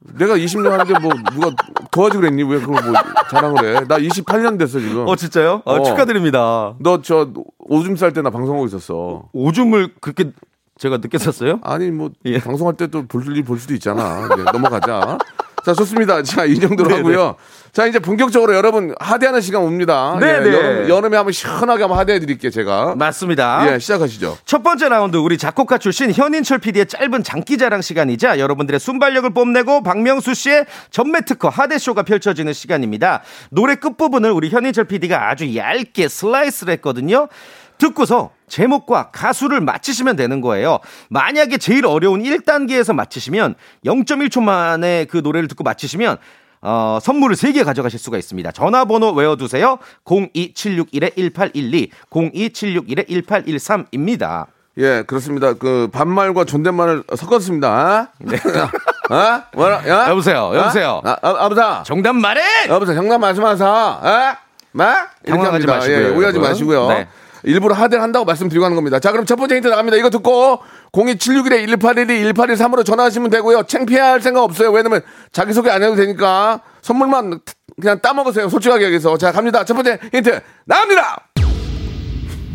내가 0.00 0.36
20년 0.36 0.70
하는데 0.70 0.98
뭐 0.98 1.12
누가 1.32 1.50
도와주 1.90 2.20
그랬니? 2.20 2.42
왜 2.42 2.58
그걸 2.60 2.82
뭐 2.84 2.94
자랑을 3.30 3.64
해? 3.76 3.80
나 3.86 3.98
28년 3.98 4.58
됐어 4.58 4.80
지금. 4.80 5.06
어 5.06 5.14
진짜요? 5.16 5.62
어, 5.64 5.74
어. 5.74 5.82
축하드립니다. 5.82 6.74
너 6.80 7.00
저 7.02 7.28
오줌 7.58 7.96
쌀 7.96 8.12
때 8.12 8.22
나 8.22 8.30
방송하고 8.30 8.66
있었어. 8.66 9.28
오줌을 9.32 9.94
그렇게 10.00 10.32
제가 10.80 10.96
늦게 10.96 11.18
샀어요? 11.18 11.60
아니 11.62 11.90
뭐 11.90 12.10
예. 12.24 12.38
방송할 12.40 12.74
때 12.76 12.86
또 12.88 13.06
볼일볼 13.06 13.58
수도 13.58 13.74
있잖아. 13.74 14.26
네, 14.34 14.42
넘어가자. 14.50 15.18
자 15.62 15.74
좋습니다. 15.74 16.22
자 16.22 16.46
이 16.46 16.58
정도로 16.58 16.88
네, 16.88 16.96
하고요. 16.96 17.36
자 17.70 17.84
이제 17.86 17.98
본격적으로 17.98 18.54
여러분 18.54 18.94
하대하는 18.98 19.42
시간 19.42 19.60
옵니다. 19.62 20.16
네, 20.18 20.26
예, 20.26 20.40
네. 20.40 20.52
여름, 20.56 20.88
여름에 20.88 21.16
한번 21.18 21.32
시원하게 21.32 21.82
한번 21.82 21.98
하대해 21.98 22.18
드릴게요 22.18 22.50
제가. 22.50 22.94
맞습니다. 22.96 23.70
예 23.74 23.78
시작하시죠. 23.78 24.38
첫 24.46 24.62
번째 24.62 24.88
라운드 24.88 25.18
우리 25.18 25.36
작곡가 25.36 25.76
출신 25.76 26.10
현인철 26.14 26.58
PD의 26.60 26.86
짧은 26.86 27.22
장기자랑 27.22 27.82
시간이자 27.82 28.38
여러분들의 28.38 28.80
순발력을 28.80 29.28
뽐내고 29.34 29.82
박명수 29.82 30.32
씨의 30.32 30.64
전매 30.90 31.20
특허 31.20 31.50
하대 31.50 31.76
쇼가 31.76 32.04
펼쳐지는 32.04 32.54
시간입니다. 32.54 33.20
노래 33.50 33.74
끝 33.74 33.98
부분을 33.98 34.32
우리 34.32 34.48
현인철 34.48 34.84
PD가 34.84 35.28
아주 35.28 35.54
얇게 35.54 36.08
슬라이스를 36.08 36.72
했거든요. 36.72 37.28
듣고서 37.80 38.30
제목과 38.48 39.10
가수를 39.10 39.60
맞히시면 39.60 40.14
되는 40.14 40.40
거예요. 40.40 40.78
만약에 41.08 41.58
제일 41.58 41.86
어려운 41.86 42.22
1단계에서 42.22 42.94
맞히시면 42.94 43.56
0.1초 43.84 44.40
만에 44.42 45.06
그 45.06 45.16
노래를 45.18 45.48
듣고 45.48 45.64
맞히시면 45.64 46.18
어, 46.62 46.98
선물을 47.00 47.36
3개 47.36 47.64
가져가실 47.64 47.98
수가 47.98 48.18
있습니다. 48.18 48.52
전화번호 48.52 49.12
외워두세요. 49.12 49.78
02761-1812, 50.04 51.88
02761-1813입니다. 52.10 54.46
예 54.78 55.02
그렇습니다. 55.06 55.52
그 55.54 55.88
반말과 55.92 56.44
존댓말을 56.44 57.02
섞었습니다. 57.16 58.12
네. 58.18 58.38
아 59.10 59.42
뭐라 59.52 59.86
야 59.88 60.08
여보세요, 60.08 60.52
여보세요. 60.54 61.02
아, 61.04 61.16
아, 61.22 61.44
아버사 61.44 61.82
정답 61.84 62.14
말해! 62.14 62.40
여보세요 62.68 62.94
정답 62.96 63.18
말씀하세요. 63.18 63.68
아 63.68 64.36
마? 64.70 65.08
당황하지. 65.26 65.66
마시고요, 65.66 65.96
예, 65.96 66.00
오해하지 66.10 66.38
여러분. 66.38 66.42
마시고요. 66.42 66.88
네. 66.88 67.08
일부러 67.42 67.74
하대를 67.74 68.02
한다고 68.02 68.24
말씀드리고 68.24 68.64
하는 68.64 68.74
겁니다. 68.74 68.98
자, 68.98 69.12
그럼 69.12 69.26
첫 69.26 69.36
번째 69.36 69.56
힌트 69.56 69.68
나갑니다. 69.68 69.96
이거 69.96 70.10
듣고 70.10 70.60
02761-1812, 70.92 72.32
1813으로 72.32 72.84
전화하시면 72.84 73.30
되고요. 73.30 73.62
창피할 73.64 74.20
생각 74.20 74.42
없어요. 74.42 74.70
왜냐면 74.70 75.02
자기소개 75.32 75.70
안 75.70 75.82
해도 75.82 75.94
되니까 75.94 76.60
선물만 76.82 77.40
그냥 77.80 78.00
따먹으세요. 78.00 78.48
솔직하게 78.48 78.86
여기서. 78.86 79.16
자, 79.18 79.32
갑니다. 79.32 79.64
첫 79.64 79.74
번째 79.74 79.98
힌트 80.12 80.40
나갑니다! 80.64 81.28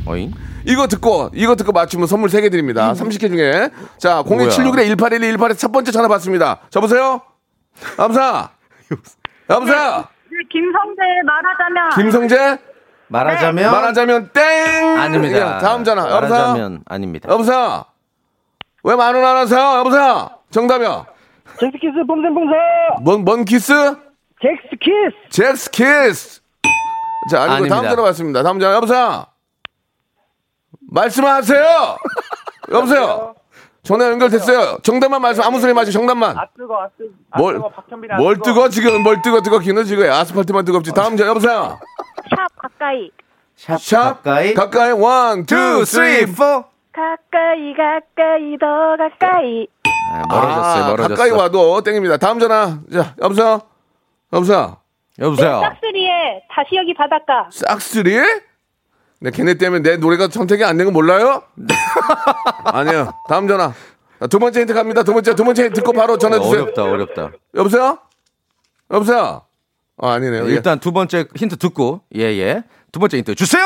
어잉? 0.05 0.31
이거 0.67 0.87
듣고, 0.87 1.29
이거 1.33 1.55
듣고 1.55 1.71
맞추면 1.71 2.07
선물 2.07 2.29
3개 2.29 2.49
드립니다. 2.51 2.93
30개 2.93 3.29
중에. 3.29 3.69
자, 3.99 4.23
02761-1812, 4.23 5.37
1812첫 5.37 5.71
번째 5.71 5.91
전화 5.91 6.07
받습니다. 6.07 6.61
여보세요? 6.75 7.21
여보세요? 7.99 8.49
여보세요? 9.49 10.05
김성재 10.51 11.01
말하자면 11.25 11.89
김성재? 11.95 12.57
말하자면 13.07 13.71
말하자면 13.71 14.29
땡! 14.33 14.97
아닙니다. 14.97 15.39
야, 15.39 15.57
다음 15.59 15.83
전화. 15.83 16.03
여보세요? 16.09 16.29
말하자면 16.39 16.83
아닙니다. 16.87 17.29
여보세요? 17.31 17.85
왜 18.83 18.98
말을 18.98 19.27
안 19.27 19.37
하세요? 19.37 19.77
여보세요? 19.79 20.29
정답이요. 20.51 21.05
젝스키스 21.59 22.05
폼생폼사 22.07 22.51
뭔, 23.01 23.23
뭔 23.23 23.45
키스? 23.45 23.73
젝스키스 24.41 25.29
젝스 25.29 25.71
키스. 25.71 26.41
자, 27.29 27.41
아니고 27.43 27.53
아닙니다. 27.53 27.75
다음 27.75 27.89
전화 27.89 28.03
받습니다. 28.03 28.43
다음 28.43 28.59
전화. 28.59 28.75
여보세요? 28.75 29.25
말씀하세요! 30.91 31.97
여보세요? 32.71 33.35
전화 33.83 34.09
연결됐어요. 34.09 34.79
정답만 34.81 35.21
말씀, 35.21 35.43
아무 35.43 35.59
소리 35.59 35.73
마시고 35.73 35.91
정답만. 35.93 36.37
아 36.37 36.47
뜨거 36.57 36.75
아 36.81 36.87
뜨거 36.97 37.09
아 37.31 37.37
뭘, 37.37 37.53
뜨거 37.55 37.69
박현빈 37.69 38.11
아 38.11 38.17
뭘 38.17 38.39
뜨거, 38.43 38.69
지금? 38.69 39.03
뭘 39.03 39.21
뜨거, 39.21 39.41
뜨거, 39.41 39.59
기는 39.59 39.83
지금. 39.85 40.09
아스팔트만 40.11 40.65
뜨겁지. 40.65 40.91
다음 40.93 41.17
전화. 41.17 41.29
여보세요? 41.29 41.79
샵 42.29 42.47
가까이 42.57 43.09
샵, 43.55 43.77
샵, 43.79 44.23
가까이 44.23 44.53
가까이, 44.53 44.91
one, 44.91 45.45
two, 45.45 45.85
three, 45.85 46.25
four. 46.25 46.65
가까이 46.91 47.73
가까이 47.75 48.57
더 48.59 48.95
가까이 48.97 49.67
아, 50.11 50.23
멀어졌어요. 50.29 50.83
아, 50.83 50.87
멀어졌어. 50.89 51.15
가까이 51.15 51.31
와도 51.31 51.81
땡입니다. 51.81 52.17
다음 52.17 52.39
전화. 52.39 52.79
자, 52.91 53.15
여보세요? 53.21 53.61
여보세요? 54.33 54.77
여보세요. 55.19 55.61
싹쓰리의 55.61 56.41
다시 56.51 56.75
여기 56.75 56.93
바닷가 56.93 57.47
싹쓸이? 57.51 58.17
네, 59.21 59.31
걔네 59.31 59.53
때문에 59.55 59.81
내 59.81 59.97
노래가 59.97 60.27
선택이 60.29 60.63
안 60.65 60.77
된 60.77 60.85
거 60.85 60.91
몰라요? 60.91 61.41
아니요. 62.65 63.11
다음 63.29 63.47
전화. 63.47 63.73
아, 64.19 64.27
두 64.27 64.39
번째 64.39 64.61
힌트 64.61 64.73
갑니다. 64.73 65.03
두 65.03 65.13
번째, 65.13 65.35
두 65.35 65.43
번째 65.43 65.63
힌트 65.63 65.75
듣고 65.75 65.93
바로 65.93 66.17
전화 66.17 66.39
주세요. 66.39 66.63
어렵다, 66.63 66.83
어렵다. 66.83 67.31
여보세요? 67.55 67.97
여보세요? 68.91 69.41
아, 69.97 70.11
아니네요. 70.13 70.45
예. 70.49 70.51
일단 70.53 70.79
두 70.79 70.91
번째 70.91 71.25
힌트 71.35 71.57
듣고 71.57 72.01
예예 72.15 72.63
두 72.91 72.99
번째 72.99 73.17
힌트 73.17 73.35
주세요. 73.35 73.63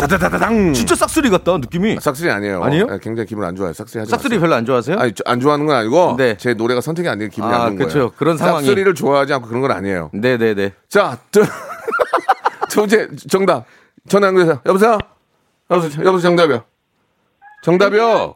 다다다다당. 0.00 0.72
진짜 0.72 0.94
싹쓸이 0.94 1.30
같다 1.30 1.58
느낌이. 1.58 1.98
싹쓸이 2.00 2.30
아니에요. 2.30 2.62
아니에요? 2.62 2.86
예, 2.92 2.98
굉장히 3.02 3.26
기분 3.26 3.44
안 3.44 3.56
좋아요. 3.56 3.72
싹쓸이 3.72 3.98
하지 4.00 4.10
싹쓸이 4.10 4.36
마세요. 4.36 4.40
별로 4.40 4.54
안 4.54 4.64
좋아하세요? 4.64 4.96
아니, 4.96 5.12
저- 5.12 5.24
안 5.26 5.40
좋아하는 5.40 5.66
건 5.66 5.74
아니고 5.76 6.14
네. 6.16 6.36
제 6.36 6.54
노래가 6.54 6.80
선택이 6.80 7.08
안 7.08 7.18
되는 7.18 7.28
기분이 7.28 7.52
아, 7.52 7.64
안 7.64 7.70
좋은 7.70 7.76
그쵸. 7.78 7.92
거예요. 7.94 8.10
그런 8.16 8.36
상황이. 8.38 8.64
싹쓸이를 8.66 8.94
좋아하지 8.94 9.32
않고 9.34 9.48
그런 9.48 9.60
건 9.62 9.72
아니에요. 9.72 10.10
네네네. 10.12 10.74
자, 10.88 11.18
두, 11.32 11.42
두 12.70 12.76
번째 12.80 13.08
정답. 13.28 13.64
전화 14.08 14.28
연결해서 14.28 14.60
여보세요? 14.64 14.96
여보세요? 15.70 16.04
여보세요? 16.04 16.30
정답이요. 16.30 16.62
정답이요. 17.64 18.34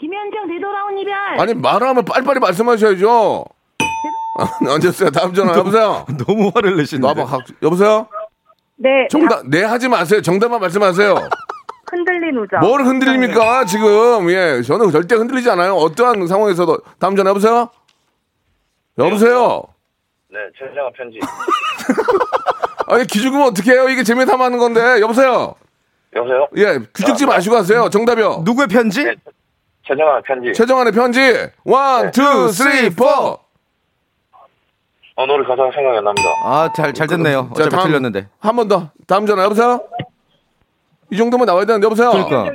김현정 0.00 0.48
되돌아온 0.48 0.96
이별. 0.98 1.14
아니 1.38 1.52
말하면 1.54 2.04
빨리빨리 2.06 2.40
말씀하셔야죠. 2.40 3.44
아, 4.38 4.72
앉았어요. 4.74 5.10
다음 5.10 5.34
전화 5.34 5.54
여보세요. 5.56 6.06
너무 6.26 6.50
화를 6.54 6.76
내시는데. 6.76 7.08
나봐. 7.08 7.24
각- 7.30 7.44
여보세요? 7.62 8.06
네. 8.76 9.08
정답 9.10 9.42
네 9.46 9.64
하지 9.64 9.88
마세요. 9.88 10.22
정답만 10.22 10.60
말씀하세요. 10.60 11.14
흔들린 11.90 12.36
우정. 12.38 12.60
뭘 12.60 12.82
흔들립니까 12.82 13.64
지금? 13.64 14.30
예, 14.30 14.62
저는 14.62 14.90
절대 14.92 15.16
흔들리지 15.16 15.50
않아요. 15.50 15.74
어떠한 15.74 16.26
상황에서도 16.26 16.78
다음 16.98 17.16
전화 17.16 17.30
여보세요? 17.30 17.70
여보세요? 18.98 19.62
네, 20.30 20.38
최정아 20.58 20.90
편지. 20.96 21.18
아니 22.88 23.04
기죽으면 23.06 23.48
어떡해요? 23.48 23.88
이게 23.88 24.02
재미 24.02 24.24
삼아 24.26 24.44
하는 24.46 24.58
건데 24.58 25.00
여보세요? 25.00 25.54
여보세요? 26.14 26.48
예, 26.56 26.78
기죽지 26.94 27.26
마시고 27.26 27.56
하세요. 27.56 27.88
정답이요. 27.90 28.42
누구의 28.44 28.68
편지? 28.68 29.04
네. 29.04 29.14
최정아 29.86 30.20
편지. 30.22 30.52
최정환의 30.52 30.92
편지. 30.92 31.20
one, 31.64 32.10
two, 32.10 32.48
three, 32.52 32.90
four. 32.94 33.38
어, 35.18 35.26
노래 35.26 35.42
가사가 35.44 35.70
생각이 35.74 35.98
안 35.98 36.04
납니다. 36.04 36.28
아, 36.44 36.70
잘, 36.76 36.94
잘 36.94 37.08
됐네요. 37.08 37.50
자, 37.56 37.64
어차피 37.64 37.70
다음- 37.74 37.86
틀렸는데. 37.88 38.28
한 38.38 38.54
번 38.54 38.68
더. 38.68 38.90
다음 39.08 39.26
전화 39.26 39.42
여보세요? 39.44 39.80
이 41.10 41.16
정도면 41.16 41.46
나와야 41.46 41.64
되는데 41.64 41.84
여보세요? 41.86 42.10
그러니까. 42.10 42.46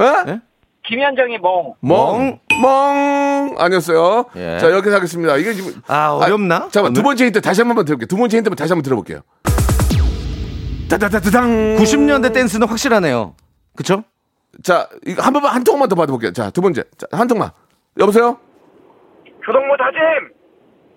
예? 0.00 0.32
예? 0.32 0.40
김현정이 0.84 1.38
멍. 1.38 1.74
멍, 1.80 2.40
멍 2.60 3.54
아니었어요. 3.58 4.24
예. 4.34 4.58
자 4.58 4.72
여기서 4.72 4.96
하겠습니다. 4.96 5.36
이게 5.36 5.52
지금 5.52 5.80
아, 5.86 6.08
어렵나? 6.20 6.68
잠깐 6.72 6.92
두 6.94 6.98
오늘? 7.00 7.02
번째 7.10 7.26
힌트 7.26 7.40
다시 7.42 7.60
한 7.60 7.68
번만 7.68 7.84
들어볼게요. 7.84 8.06
두 8.08 8.16
번째 8.16 8.36
힌트 8.38 8.50
다시 8.56 8.72
한번 8.72 8.82
들어볼게요. 8.82 9.20
따다다다당. 10.88 11.76
90년대 11.76 12.32
댄스는 12.32 12.66
확실하네요. 12.66 13.34
그쵸? 13.76 14.02
자 14.64 14.88
이거 15.06 15.22
한 15.22 15.32
번만 15.32 15.54
한 15.54 15.62
통만 15.62 15.88
더 15.88 15.94
받아볼게요. 15.94 16.32
자 16.32 16.50
두 16.50 16.60
번째 16.60 16.82
자, 16.98 17.06
한 17.12 17.28
통만. 17.28 17.50
여보세요? 18.00 18.36
조성모 19.44 19.76
다짐. 19.76 20.39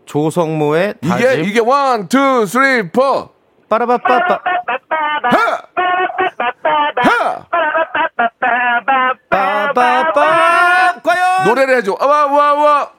조성모의 0.06 0.96
이게 1.02 1.10
다짐. 1.10 1.44
이게 1.46 1.60
one, 1.60 2.08
two, 2.08 2.46
three, 2.46 2.90
four. 2.92 3.30
빠라바빠빠. 3.70 4.40
하! 5.24 5.64
하! 6.98 7.46
빠빠빠. 9.30 11.02
과연? 11.04 11.48
노래를 11.48 11.78
해줘. 11.78 11.96
아, 12.00 12.06
와, 12.06 12.26
와, 12.28 12.54
와. 12.54 12.90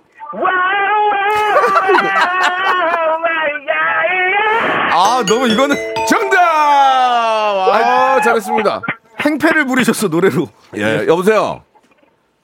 아, 4.90 5.24
너무 5.26 5.46
이거는 5.48 5.76
정답! 6.08 6.38
아, 6.40 8.20
잘했습니다. 8.22 8.80
행패를 9.20 9.66
부리셨어, 9.66 10.08
노래로. 10.08 10.46
예, 10.76 11.06
여보세요? 11.06 11.62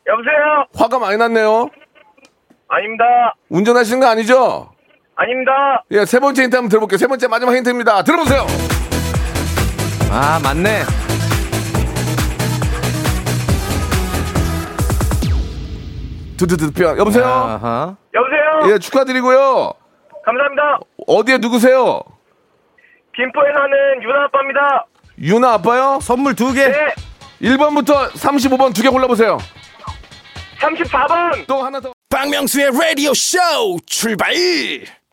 여보세요? 0.06 0.66
화가 0.76 0.98
많이 0.98 1.16
났네요. 1.18 1.68
아닙니다. 2.70 3.04
운전하시는 3.48 4.00
거 4.00 4.06
아니죠? 4.06 4.70
아닙니다. 5.16 5.82
예, 5.90 6.04
세 6.06 6.18
번째 6.20 6.44
힌트 6.44 6.54
한번 6.56 6.68
들어볼게요. 6.70 6.96
세 6.98 7.06
번째 7.06 7.26
마지막 7.28 7.54
힌트입니다. 7.54 8.02
들어보세요. 8.04 8.46
아, 10.10 10.40
맞네. 10.42 10.82
두두두표. 16.36 16.96
여보세요? 16.98 17.24
아하. 17.24 17.96
여보세요? 18.14 18.72
예, 18.74 18.78
축하드리고요. 18.78 19.72
감사합니다. 20.24 20.78
어디에 21.06 21.38
누구세요? 21.38 22.00
김포에 23.14 23.52
사는 23.52 24.02
유나 24.02 24.24
아빠입니다. 24.24 24.86
유나 25.20 25.52
아빠요? 25.54 25.98
선물 26.00 26.34
두 26.34 26.52
개. 26.52 26.66
네. 26.68 26.94
1번부터 27.42 28.10
35번 28.12 28.74
두 28.74 28.82
개 28.82 28.88
골라보세요. 28.88 29.38
34번. 30.60 31.46
또 31.46 31.62
하나 31.62 31.80
더. 31.80 31.92
박명수의 32.10 32.72
라디오 32.72 33.14
쇼 33.14 33.38
출발 33.86 34.34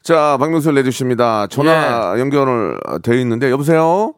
자, 0.01 0.37
박명수 0.39 0.71
내주십니다. 0.71 1.47
전화 1.47 2.17
연결을 2.17 2.79
돼 3.03 3.19
있는데, 3.21 3.51
여보세요? 3.51 4.13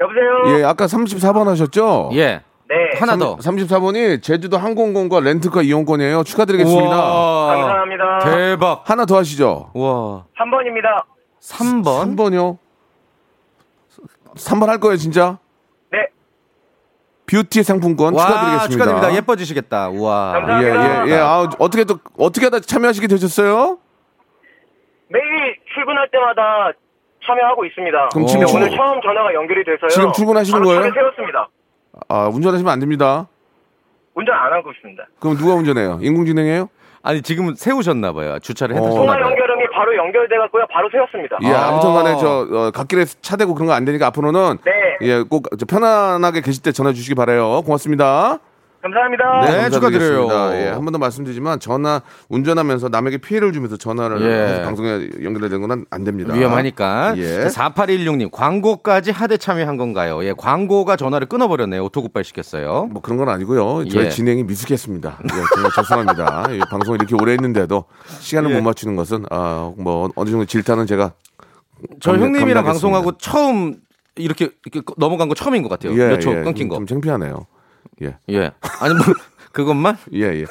여보세요? 0.00 0.58
예, 0.58 0.64
아까 0.64 0.86
34번 0.86 1.44
하셨죠? 1.44 2.10
예. 2.14 2.40
네. 2.66 2.98
하나 2.98 3.16
더. 3.16 3.36
34번이 3.36 4.22
제주도 4.22 4.56
항공권과 4.56 5.20
렌트카 5.20 5.62
이용권이에요. 5.62 6.24
축하드리겠습니다. 6.24 6.96
우와. 6.96 7.56
감사합니다. 7.56 8.18
대박. 8.20 8.88
하나 8.88 9.04
더 9.04 9.18
하시죠. 9.18 9.70
와. 9.74 10.24
3번입니다. 10.38 11.04
3번. 11.42 12.16
3번이요? 12.16 12.56
3번 14.36 14.66
할 14.66 14.80
거예요, 14.80 14.96
진짜? 14.96 15.38
네. 17.34 17.42
뷰티 17.42 17.62
상품권 17.62 18.14
와, 18.14 18.26
축하드리겠습니다. 18.26 18.68
축하드립니다. 18.70 19.14
예뻐지시겠다. 19.16 19.88
우와. 19.88 20.32
감사합니다. 20.32 21.06
예, 21.06 21.10
예, 21.10 21.14
예. 21.14 21.18
아, 21.18 21.48
어떻게 21.58 21.84
또, 21.84 21.98
어떻게 22.18 22.46
하다 22.46 22.60
참여하시게 22.60 23.06
되셨어요? 23.08 23.78
매일 25.08 25.56
출근할 25.74 26.08
때마다 26.10 26.70
참여하고 27.26 27.64
있습니다. 27.66 28.08
그럼 28.12 28.26
지금 28.26 28.46
출- 28.46 28.56
오늘 28.58 28.70
처음 28.70 29.00
전화가 29.00 29.34
연결이 29.34 29.64
돼서요. 29.64 29.88
지금 29.88 30.12
출근하시는 30.12 30.58
바로 30.58 30.66
거예요? 30.68 30.80
차를 30.82 30.94
세웠습니다. 30.94 31.48
아, 32.08 32.28
운전하시면 32.32 32.72
안 32.72 32.78
됩니다. 32.80 33.28
운전 34.14 34.34
안 34.36 34.52
하고 34.52 34.70
있습니다. 34.72 35.04
그럼 35.18 35.36
누가 35.36 35.54
운전해요? 35.54 35.98
인공지능이에요? 36.02 36.68
아니, 37.02 37.20
지금은 37.20 37.54
세우셨나 37.56 38.12
봐요. 38.12 38.38
주차를 38.38 38.76
어. 38.76 38.78
통화 38.78 38.90
해두셨나 38.92 39.12
봐요. 39.14 39.24
연결음이 39.26 39.53
바로 39.74 39.96
연결돼 39.96 40.36
갖고요. 40.38 40.66
바로 40.70 40.88
세웠습니다. 40.90 41.38
예, 41.42 41.48
아. 41.52 41.68
아무튼 41.68 41.92
간에 41.94 42.16
저, 42.20 42.46
어, 42.50 42.70
갓길에 42.70 43.04
차대고 43.04 43.54
그런 43.54 43.66
거 43.68 43.74
안 43.74 43.84
되니까 43.84 44.06
앞으로는 44.06 44.58
네. 44.64 44.72
예, 45.02 45.22
꼭 45.22 45.44
저 45.58 45.66
편안하게 45.66 46.40
계실 46.42 46.62
때 46.62 46.70
전화 46.72 46.92
주시기 46.92 47.14
바래요. 47.14 47.62
고맙습니다. 47.62 48.38
감사합니다. 48.84 49.40
네, 49.46 49.60
감사드리겠습니다. 49.62 50.22
축하드려요. 50.22 50.60
예, 50.60 50.68
한 50.68 50.84
번 50.84 50.92
더 50.92 50.98
말씀드리지만 50.98 51.58
전화 51.58 52.02
운전하면서 52.28 52.90
남에게 52.90 53.16
피해를 53.18 53.52
주면서 53.54 53.76
전화를 53.78 54.20
예. 54.20 54.26
해서 54.52 54.62
방송에 54.62 55.08
연결되는 55.22 55.66
건 55.66 55.86
안 55.90 56.04
됩니다. 56.04 56.34
위험하니까. 56.34 57.14
예. 57.16 57.46
4816님, 57.46 58.30
광고까지 58.30 59.10
하대 59.10 59.36
참여한 59.38 59.76
건가요? 59.78 60.22
예, 60.24 60.32
광고가 60.36 60.96
전화를 60.96 61.26
끊어버렸네요. 61.28 61.82
오토굿발 61.84 62.24
시켰어요. 62.24 62.88
뭐 62.92 63.00
그런 63.00 63.16
건 63.18 63.28
아니고요. 63.30 63.88
저희 63.88 64.04
예. 64.06 64.08
진행이 64.10 64.44
미숙했습니다. 64.44 65.18
예, 65.24 65.28
정말 65.54 65.72
죄송합니다. 65.74 66.44
예, 66.50 66.58
방송을 66.70 66.98
이렇게 67.00 67.14
오래 67.20 67.32
했는데도 67.32 67.84
시간을 68.20 68.50
예. 68.50 68.54
못 68.56 68.62
맞추는 68.62 68.96
것은 68.96 69.24
아, 69.30 69.72
뭐 69.78 70.10
어느 70.14 70.28
정도 70.30 70.44
질타는 70.44 70.86
제가 70.86 71.12
저 72.00 72.12
감내- 72.12 72.22
형님이랑 72.24 72.62
감내하겠습니다. 72.62 72.62
방송하고 72.62 73.16
처음 73.18 73.76
이렇게, 74.16 74.50
이렇게 74.64 74.80
넘어간 74.96 75.28
거 75.28 75.34
처음인 75.34 75.62
것 75.62 75.68
같아요. 75.70 75.92
몇 75.94 76.20
초 76.20 76.30
끊긴 76.30 76.68
거. 76.68 76.76
예, 76.76 76.78
좀 76.78 76.86
창피하네요. 76.86 77.46
예, 78.02 78.16
예. 78.30 78.50
아니, 78.80 78.94
뭐, 78.94 79.04
그것만? 79.52 79.96
예, 80.14 80.40
예. 80.40 80.44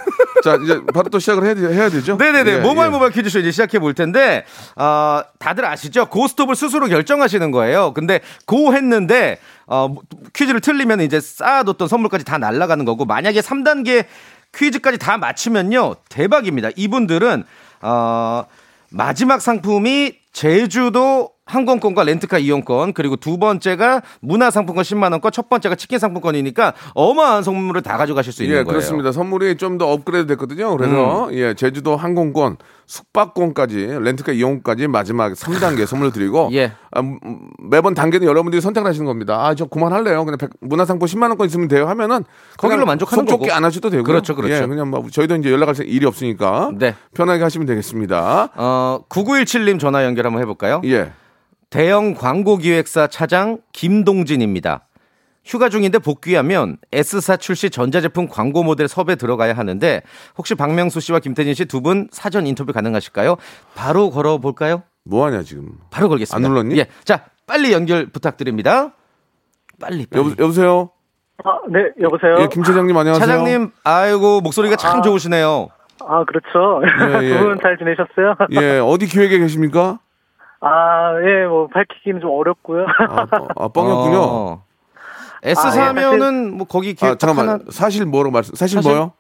자, 0.44 0.56
이제 0.64 0.80
바로 0.94 1.10
또 1.10 1.20
시작을 1.20 1.44
해야, 1.46 1.54
되- 1.54 1.74
해야 1.74 1.90
되죠? 1.90 2.16
네네네. 2.16 2.52
예, 2.54 2.60
모바일 2.60 2.88
예. 2.88 2.92
모바일 2.92 3.12
퀴즈쇼 3.12 3.40
이제 3.40 3.52
시작해 3.52 3.80
볼 3.80 3.94
텐데, 3.94 4.46
어, 4.76 5.22
다들 5.40 5.66
아시죠? 5.66 6.06
고스톱을 6.08 6.56
스스로 6.56 6.88
결정하시는 6.88 7.52
거예요. 7.52 7.94
근데 7.94 8.22
고 8.46 8.74
했는데, 8.74 9.40
어, 9.68 9.94
퀴즈를 10.34 10.62
틀리면 10.62 11.02
이제 11.02 11.20
쌓아뒀던 11.20 11.88
선물까지 11.88 12.24
다 12.26 12.38
날아가는 12.38 12.86
거고, 12.86 13.06
만약에 13.06 13.42
3단계 13.42 14.06
퀴즈까지 14.56 14.98
다 15.00 15.18
맞히면요, 15.18 15.96
대박입니다. 16.10 16.70
이분들은, 16.76 17.44
어, 17.82 18.46
마지막 18.90 19.42
상품이 19.42 20.16
제주도 20.32 21.32
항공권과 21.54 22.04
렌트카 22.04 22.40
이용권 22.40 22.94
그리고 22.94 23.16
두 23.16 23.38
번째가 23.38 24.02
문화상품권 24.22 24.84
10만 24.84 25.12
원권 25.12 25.32
첫 25.32 25.50
번째가 25.50 25.76
치킨 25.76 26.00
상품권이니까 26.00 26.74
어마어마한 26.96 27.44
선물을 27.44 27.82
다 27.84 27.98
가져가실 27.98 28.34
수 28.34 28.44
있는 28.44 28.58
예, 28.60 28.64
거예요. 28.64 28.70
음. 28.70 28.74
그렇습니다. 28.74 29.12
선물이 29.12 29.58
좀 29.58 29.78
더 29.78 29.92
업그레이드 29.92 30.28
됐거든요. 30.28 30.76
그래서 30.78 31.30
예, 31.34 31.54
제주도 31.56 31.96
항공권, 31.98 32.58
숙박권까지, 32.86 33.88
렌트카 34.02 34.32
이용까지 34.34 34.88
마지막 34.88 35.34
3단계 35.34 35.86
선물 35.86 36.12
드리고 36.12 36.50
예. 36.54 36.72
아, 36.92 37.00
음, 37.00 37.20
매번 37.70 37.94
단계는 37.96 38.28
여러분들이 38.28 38.62
선택을 38.62 38.88
하시는 38.88 39.06
겁니다. 39.06 39.46
아, 39.48 39.56
저 39.56 39.66
그만할래요. 39.66 40.24
그냥 40.26 40.38
백- 40.38 40.52
문화상품 40.62 41.08
10만 41.08 41.24
원권 41.30 41.48
있으면 41.48 41.68
돼요 41.68 41.88
하면은 41.88 42.24
거기로 42.58 42.86
만족하는 42.86 43.26
거고. 43.26 43.52
안 43.52 43.66
하셔도 43.66 43.90
되고. 43.90 44.04
그렇죠, 44.04 44.36
그렇죠. 44.36 44.54
예, 44.64 44.68
그냥 44.68 44.90
뭐 44.90 45.04
저희도 45.12 45.36
이제 45.38 45.52
연락할 45.52 45.76
일이 45.88 46.06
없으니까 46.06 46.72
네. 46.78 46.96
편하게 47.16 47.44
하시면 47.44 47.66
되겠습니다. 47.68 48.50
어, 48.56 49.00
9917님 49.10 49.80
전화 49.80 50.04
연결 50.06 50.26
한번 50.26 50.42
해 50.42 50.46
볼까요? 50.46 50.82
예. 50.86 51.12
대형 51.78 52.14
광고 52.14 52.58
기획사 52.58 53.08
차장 53.08 53.58
김동진입니다. 53.72 54.86
휴가 55.44 55.70
중인데 55.70 55.98
복귀하면 55.98 56.78
S사 56.92 57.36
출시 57.36 57.72
전자제품 57.72 58.28
광고 58.28 58.62
모델 58.62 58.88
섭외 58.88 59.16
들어가야 59.16 59.54
하는데 59.58 60.04
혹시 60.38 60.54
박명수 60.54 61.00
씨와 61.00 61.18
김태진 61.18 61.56
씨 61.56 61.66
두 61.66 61.82
분 61.82 62.10
사전 62.12 62.46
인터뷰 62.46 62.74
가능하실까요? 62.74 63.38
바로 63.74 64.12
걸어볼까요? 64.12 64.84
뭐 65.04 65.26
하냐 65.26 65.42
지금? 65.42 65.72
바로 65.90 66.10
걸겠습니다. 66.10 66.36
안 66.48 66.54
눌렀니? 66.54 66.78
예. 66.78 66.86
자, 67.06 67.26
빨리 67.48 67.74
연결 67.74 68.06
부탁드립니다. 68.06 68.94
빨리, 69.82 70.06
빨리. 70.06 70.20
여보, 70.20 70.30
여보세요? 70.44 70.92
아, 71.44 71.58
네, 71.72 71.90
여보세요? 72.00 72.36
예, 72.40 72.48
김 72.52 72.62
차장님 72.62 72.96
안녕하세요. 72.96 73.26
차장님, 73.26 73.72
아이고, 73.84 74.42
목소리가 74.42 74.76
참 74.76 75.02
좋으시네요. 75.02 75.70
아, 76.08 76.24
그렇죠. 76.26 76.84
예, 77.20 77.30
예. 77.32 77.34
두분 77.40 77.58
잘 77.64 77.78
지내셨어요? 77.80 78.36
예, 78.52 78.78
어디 78.78 79.08
기획에 79.08 79.40
계십니까? 79.40 79.98
아, 80.66 81.16
예, 81.28 81.46
뭐, 81.46 81.68
밝히기는 81.68 82.22
좀 82.22 82.30
어렵고요. 82.32 82.86
아, 83.10 83.26
뻥- 83.26 83.48
아, 83.58 83.68
뻥이었군요. 83.68 84.18
어. 84.22 84.64
S 85.44 85.60
아, 85.60 85.68
예, 85.68 85.72
사면은 85.72 86.56
뭐 86.58 86.66
거기 86.66 86.94
기획 86.94 87.12
아, 87.12 87.16
잠깐만. 87.16 87.50
하나 87.50 87.64
사실 87.70 88.06
뭐라고 88.06 88.32
말씀, 88.32 88.56
사실, 88.56 88.78
사실? 88.78 88.90
뭐요? 88.92 89.12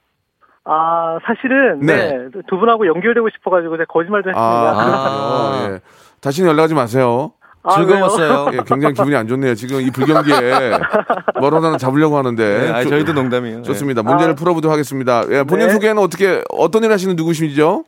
아, 0.63 1.17
사실은, 1.25 1.81
네. 1.81 1.95
네. 2.13 2.41
두 2.47 2.57
분하고 2.57 2.87
연결되고 2.87 3.27
싶어 3.35 3.51
가지고 3.51 3.75
제가 3.75 3.85
거짓말도 3.91 4.29
했습니다. 4.29 4.41
아? 4.41 5.67
예. 5.73 5.79
다시는 6.21 6.49
연락하지 6.49 6.73
마세요. 6.75 7.33
아, 7.63 7.75
즐거웠어요. 7.75 8.47
예, 8.53 8.57
굉장히 8.65 8.93
기분이 8.93 9.13
안 9.15 9.27
좋네요. 9.27 9.55
지금 9.55 9.81
이 9.81 9.89
불경기에 9.91 10.71
뭐라도 11.41 11.67
하나 11.67 11.77
잡으려고 11.77 12.17
하는데. 12.17 12.59
네, 12.67 12.71
아니, 12.71 12.83
좋- 12.83 12.89
저희도 12.91 13.11
농담이에요. 13.13 13.61
좋습니다. 13.63 14.03
문제를 14.03 14.35
풀어보도록 14.35 14.71
하겠습니다. 14.71 15.23
예, 15.29 15.43
본인 15.43 15.67
네. 15.67 15.73
소개는 15.73 16.01
어떻게, 16.01 16.41
어떤 16.49 16.83
일 16.85 16.91
하시는 16.93 17.13
누구시죠? 17.17 17.83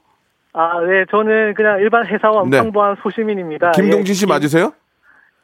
아, 0.57 0.79
네, 0.85 1.03
저는 1.11 1.53
그냥 1.53 1.79
일반 1.79 2.05
회사원 2.07 2.49
네. 2.49 2.57
평범한 2.61 2.95
소시민입니다. 3.03 3.71
김동진 3.71 4.15
씨 4.15 4.23
예, 4.23 4.25
김- 4.25 4.29
맞으세요? 4.29 4.73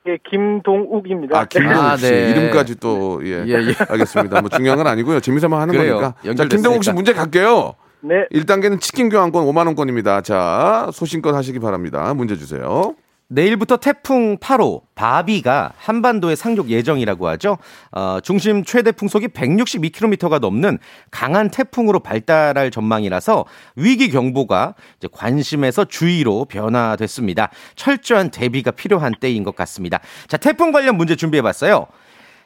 예, 0.07 0.17
김동욱입니다. 0.29 1.37
아, 1.37 1.45
김동욱 1.45 1.77
아, 1.77 1.97
씨. 1.97 2.09
네. 2.09 2.31
이름까지 2.31 2.79
또, 2.79 3.19
예. 3.25 3.43
예, 3.45 3.53
예. 3.53 3.73
알겠습니다. 3.89 4.39
뭐 4.41 4.49
중요한 4.49 4.77
건 4.77 4.87
아니고요. 4.87 5.19
재미삼아 5.19 5.59
하는 5.59 5.75
그래요. 5.75 5.95
거니까. 5.95 6.11
자, 6.13 6.29
연결됐으니까. 6.29 6.55
김동욱 6.55 6.83
씨 6.83 6.91
문제 6.93 7.13
갈게요. 7.13 7.73
네. 7.99 8.25
1단계는 8.33 8.79
치킨 8.81 9.09
교환권 9.09 9.45
5만 9.45 9.65
원권입니다. 9.67 10.21
자, 10.21 10.89
소신껏 10.93 11.35
하시기 11.35 11.59
바랍니다. 11.59 12.13
문제 12.15 12.35
주세요. 12.35 12.95
내일부터 13.31 13.77
태풍 13.77 14.37
8호 14.37 14.81
바비가 14.93 15.71
한반도에 15.77 16.35
상륙 16.35 16.69
예정이라고 16.69 17.29
하죠. 17.29 17.57
어, 17.91 18.19
중심 18.21 18.65
최대 18.65 18.91
풍속이 18.91 19.29
162km가 19.29 20.39
넘는 20.39 20.79
강한 21.11 21.49
태풍으로 21.49 22.01
발달할 22.01 22.71
전망이라서 22.71 23.45
위기 23.77 24.09
경보가 24.09 24.75
관심에서 25.13 25.85
주의로 25.85 26.43
변화됐습니다. 26.45 27.49
철저한 27.75 28.31
대비가 28.31 28.71
필요한 28.71 29.13
때인 29.17 29.45
것 29.45 29.55
같습니다. 29.55 30.01
자, 30.27 30.35
태풍 30.35 30.73
관련 30.73 30.97
문제 30.97 31.15
준비해 31.15 31.41
봤어요. 31.41 31.87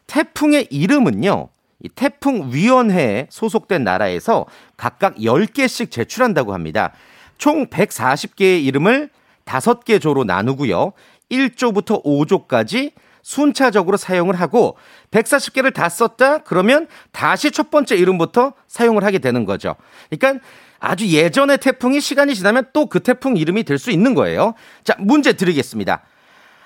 태풍의 0.05 0.67
이름은요. 0.69 1.49
이 1.83 1.89
태풍 1.89 2.51
위원회에 2.51 3.27
소속된 3.31 3.83
나라에서 3.83 4.45
각각 4.77 5.15
10개씩 5.15 5.89
제출한다고 5.89 6.53
합니다. 6.53 6.93
총 7.39 7.65
140개의 7.67 8.63
이름을 8.65 9.09
5개 9.45 10.01
조로 10.01 10.23
나누고요. 10.23 10.93
1조부터 11.31 12.03
5조까지 12.03 12.91
순차적으로 13.21 13.97
사용을 13.97 14.35
하고 14.35 14.77
140개를 15.11 15.73
다 15.73 15.89
썼다? 15.89 16.39
그러면 16.39 16.87
다시 17.11 17.49
첫 17.51 17.71
번째 17.71 17.95
이름부터 17.95 18.53
사용을 18.67 19.03
하게 19.03 19.17
되는 19.19 19.45
거죠. 19.45 19.75
그러니까 20.11 20.45
아주 20.79 21.07
예전의 21.07 21.57
태풍이 21.57 21.99
시간이 22.01 22.35
지나면 22.35 22.65
또 22.73 22.85
그 22.87 22.99
태풍 22.99 23.35
이름이 23.37 23.63
될 23.63 23.79
수 23.79 23.89
있는 23.89 24.13
거예요. 24.13 24.53
자, 24.83 24.95
문제 24.99 25.33
드리겠습니다. 25.33 26.03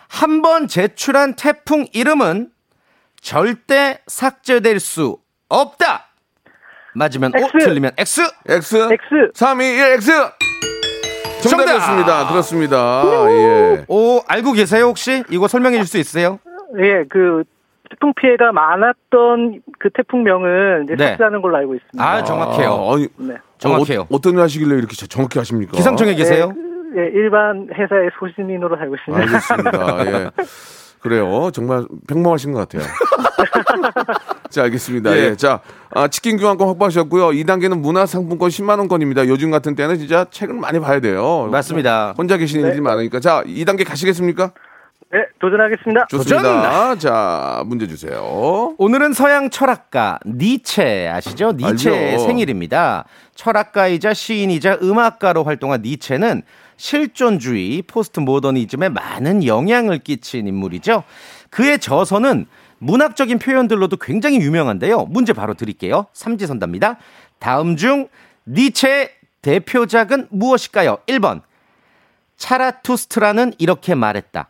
한 0.09 0.41
번 0.41 0.67
제출한 0.67 1.35
태풍 1.35 1.85
이름은 1.93 2.49
절대 3.21 3.99
삭제될 4.07 4.79
수 4.79 5.19
없다. 5.47 6.07
맞으면 6.95 7.31
O, 7.35 7.39
X. 7.45 7.57
틀리면 7.59 7.91
X. 7.97 8.21
X. 8.47 8.75
X. 8.75 9.31
3, 9.33 9.61
2, 9.61 9.65
1, 9.65 9.79
X. 9.93 10.11
정답이었습니다. 11.41 12.28
그렇습니다. 12.30 13.04
예. 13.32 13.86
오, 13.88 14.21
알고 14.28 14.52
계세요, 14.54 14.86
혹시? 14.86 15.23
이거 15.30 15.47
설명해 15.47 15.78
줄 15.78 15.86
수 15.88 15.97
있으세요? 15.97 16.39
예, 16.80 17.04
그, 17.10 17.43
태풍 17.89 18.13
피해가 18.13 18.52
많았던 18.52 19.62
그 19.80 19.89
태풍명은 19.91 20.84
이제 20.84 20.95
네. 20.95 21.08
삭제하는 21.10 21.41
걸로 21.41 21.58
알고 21.58 21.75
있습니다. 21.75 22.04
아, 22.04 22.23
정확해요. 22.23 22.69
아, 22.71 22.93
아니, 22.93 23.08
네. 23.17 23.36
정확해요. 23.58 24.06
어, 24.12 24.21
떤일 24.21 24.39
하시길래 24.41 24.75
이렇게 24.75 24.95
자- 24.95 25.08
정확히 25.08 25.39
하십니까? 25.39 25.71
기상청에 25.71 26.13
계세요? 26.13 26.54
예, 26.95 27.02
일반 27.13 27.67
회사의 27.73 28.12
소신인으로 28.19 28.78
살고 28.78 28.95
있습니다. 28.95 29.23
알겠습니다. 29.23 30.06
예. 30.06 30.30
그래요. 31.01 31.49
정말 31.53 31.85
평범하신 32.07 32.51
것 32.53 32.67
같아요. 32.67 32.88
자, 34.49 34.63
알겠습니다. 34.63 35.15
예. 35.15 35.17
예. 35.29 35.35
자, 35.35 35.62
아, 35.93 36.07
치킨 36.07 36.38
교환권 36.38 36.67
확보하셨고요. 36.67 37.29
2단계는 37.29 37.79
문화상품권 37.79 38.49
10만원권입니다. 38.49 39.27
요즘 39.27 39.51
같은 39.51 39.75
때는 39.75 39.97
진짜 39.97 40.25
책을 40.29 40.55
많이 40.55 40.79
봐야 40.79 40.99
돼요. 40.99 41.47
맞습니다. 41.51 42.13
혼자 42.17 42.38
계시는 42.38 42.65
일들이 42.65 42.81
많으니까. 42.81 43.19
자, 43.19 43.43
2단계 43.45 43.88
가시겠습니까? 43.88 44.51
네, 45.12 45.19
도전하겠습니다. 45.39 46.05
좋습니다. 46.09 46.95
자, 46.97 47.63
문제 47.65 47.88
주세요. 47.88 48.75
오늘은 48.77 49.13
서양 49.13 49.49
철학가 49.49 50.19
니체 50.25 51.07
아시죠? 51.07 51.53
니체의 51.53 52.12
알죠. 52.12 52.25
생일입니다. 52.25 53.05
철학가이자 53.33 54.13
시인이자 54.13 54.77
음악가로 54.83 55.43
활동한 55.45 55.81
니체는 55.81 56.43
실존주의, 56.79 57.81
포스트 57.81 58.21
모더니즘에 58.21 58.87
많은 58.89 59.45
영향을 59.45 59.99
끼친 59.99 60.47
인물이죠. 60.47 61.03
그의 61.49 61.77
저서는 61.77 62.45
문학적인 62.77 63.37
표현들로도 63.37 63.97
굉장히 63.97 64.37
유명한데요. 64.39 65.05
문제 65.05 65.33
바로 65.33 65.53
드릴게요. 65.53 66.07
삼지선답니다. 66.13 66.97
다음 67.37 67.75
중 67.75 68.07
니체의 68.47 69.11
대표작은 69.41 70.27
무엇일까요? 70.31 70.99
1번 71.07 71.41
차라투스트라는 72.37 73.53
이렇게 73.57 73.93
말했다. 73.93 74.49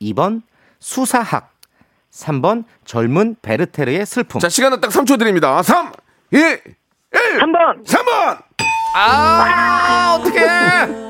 2번 0.00 0.42
수사학 0.78 1.52
3번 2.12 2.64
젊은 2.84 3.34
베르테르의 3.42 4.06
슬픔. 4.06 4.40
자, 4.40 4.48
시간은 4.48 4.80
딱 4.80 4.92
3초 4.92 5.18
드립니다. 5.18 5.60
3, 5.60 5.92
2, 6.32 6.36
1. 6.36 6.60
3번! 7.40 7.84
3번! 7.84 8.42
아, 8.94 10.18
어떡해! 10.20 11.03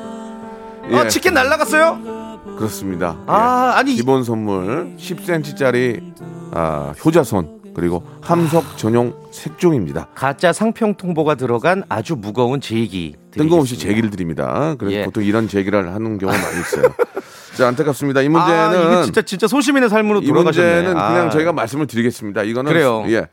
예, 0.90 0.96
어, 0.96 1.08
치킨 1.08 1.34
날라갔어요? 1.34 2.42
그렇습니다. 2.58 3.16
아, 3.26 3.72
예. 3.74 3.78
아니. 3.78 3.94
기본 3.94 4.22
선물 4.22 4.94
10cm짜리 4.98 6.12
아, 6.52 6.92
효자손 7.04 7.72
그리고 7.74 8.04
함석 8.20 8.78
전용 8.78 9.14
색종입니다. 9.32 10.08
가짜 10.14 10.52
상평 10.52 10.94
통보가 10.94 11.34
들어간 11.34 11.82
아주 11.88 12.14
무거운 12.16 12.60
제기. 12.60 13.16
뜬금없이. 13.32 13.76
제기를 13.78 14.10
드립니다. 14.10 14.76
그래서 14.78 14.96
예. 14.96 15.04
보통 15.04 15.24
이런 15.24 15.48
제기를 15.48 15.92
하는 15.92 16.18
경우가 16.18 16.38
많이 16.38 16.60
있어요. 16.60 16.94
자, 17.56 17.66
안타깝습니다. 17.68 18.20
이 18.22 18.28
문제는 18.28 18.98
아, 18.98 19.02
진짜 19.02 19.22
진짜 19.22 19.46
소시민의 19.48 19.88
삶으로 19.88 20.20
이 20.22 20.26
돌아가셨네. 20.26 20.74
문제는 20.74 20.96
아. 21.00 21.08
그냥 21.08 21.30
저희가 21.30 21.52
말씀을 21.52 21.86
드리겠습니다. 21.88 22.42
이거는 22.44 22.70
그래요. 22.72 23.02
음. 23.06 23.10
예. 23.10 23.26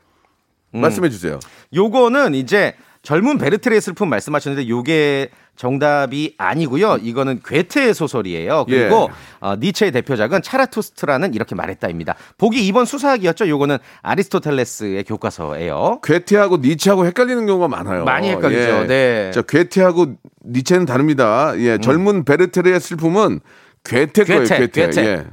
말씀해 0.72 1.10
주세요. 1.10 1.38
요거는 1.74 2.34
이제 2.34 2.74
젊은 3.02 3.38
베르테르의 3.38 3.80
슬픔 3.80 4.08
말씀하셨는데 4.10 4.68
요게 4.68 5.28
정답이 5.56 6.34
아니고요. 6.38 6.98
이거는 7.02 7.40
괴테의 7.44 7.94
소설이에요. 7.94 8.64
그리고 8.66 9.08
예. 9.10 9.14
어, 9.40 9.56
니체의 9.56 9.92
대표작은 9.92 10.40
차라투스트라는 10.42 11.34
이렇게 11.34 11.54
말했다입니다. 11.54 12.14
보기 12.38 12.70
2번 12.72 12.86
수사학이었죠. 12.86 13.48
요거는 13.48 13.78
아리스토텔레스의 14.02 15.04
교과서예요. 15.04 16.00
괴테하고 16.02 16.58
니체하고 16.58 17.04
헷갈리는 17.06 17.44
경우가 17.46 17.68
많아요. 17.68 18.04
많이 18.04 18.30
헷갈리죠. 18.30 18.86
네. 18.86 19.26
음. 19.28 19.32
자, 19.32 19.42
괴테하고 19.42 20.14
니체는 20.46 20.86
다릅니다. 20.86 21.52
예, 21.58 21.78
젊은 21.78 22.24
베르테르의 22.24 22.80
슬픔은 22.80 23.40
괴테 23.84 24.24
거예요. 24.24 24.42
괴테, 24.44 24.58
괴테. 24.68 24.86
괴테. 24.86 25.04
예. 25.06 25.26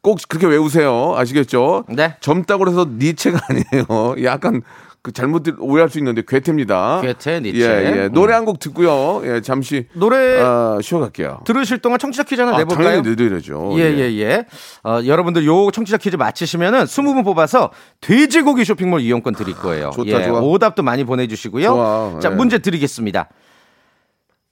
꼭 0.00 0.18
그렇게 0.28 0.46
외우세요. 0.48 1.14
아시겠죠? 1.16 1.84
네. 1.88 2.16
젊다고 2.20 2.66
해서 2.68 2.86
니체가 2.98 3.38
아니에요. 3.48 4.24
약간 4.24 4.62
그 5.02 5.10
잘못 5.12 5.42
오해할 5.58 5.90
수 5.90 5.98
있는데 5.98 6.22
괴테입니다. 6.26 7.00
괴테, 7.02 7.40
니체. 7.40 7.58
예, 7.60 7.84
예. 8.02 8.06
음. 8.06 8.12
노래 8.12 8.34
한 8.34 8.44
곡 8.44 8.60
듣고요. 8.60 9.22
예, 9.24 9.40
잠시 9.40 9.88
노래 9.94 10.40
아, 10.40 10.78
쉬어갈게요. 10.80 11.40
들으실 11.44 11.78
동안 11.78 11.98
청취자 11.98 12.22
퀴즈 12.22 12.40
하나 12.40 12.54
아, 12.54 12.58
내볼까요? 12.58 12.86
당연히 12.86 13.08
내드려야죠. 13.10 13.72
예, 13.78 13.82
예, 13.96 14.18
예. 14.20 14.46
어, 14.84 15.00
여러분들 15.04 15.44
요 15.44 15.70
청취자 15.72 15.96
퀴즈 15.96 16.14
맞히시면은 16.16 16.84
20분 16.84 17.24
뽑아서 17.24 17.70
돼지고기 18.00 18.64
쇼핑몰 18.64 19.00
이용권 19.00 19.34
드릴 19.34 19.54
거예요. 19.54 19.90
좋다, 19.92 20.20
예, 20.20 20.24
좋아. 20.24 20.40
오답도 20.40 20.84
많이 20.84 21.02
보내주시고요. 21.02 21.66
좋아, 21.66 22.18
자, 22.20 22.30
예. 22.30 22.34
문제 22.34 22.58
드리겠습니다. 22.58 23.28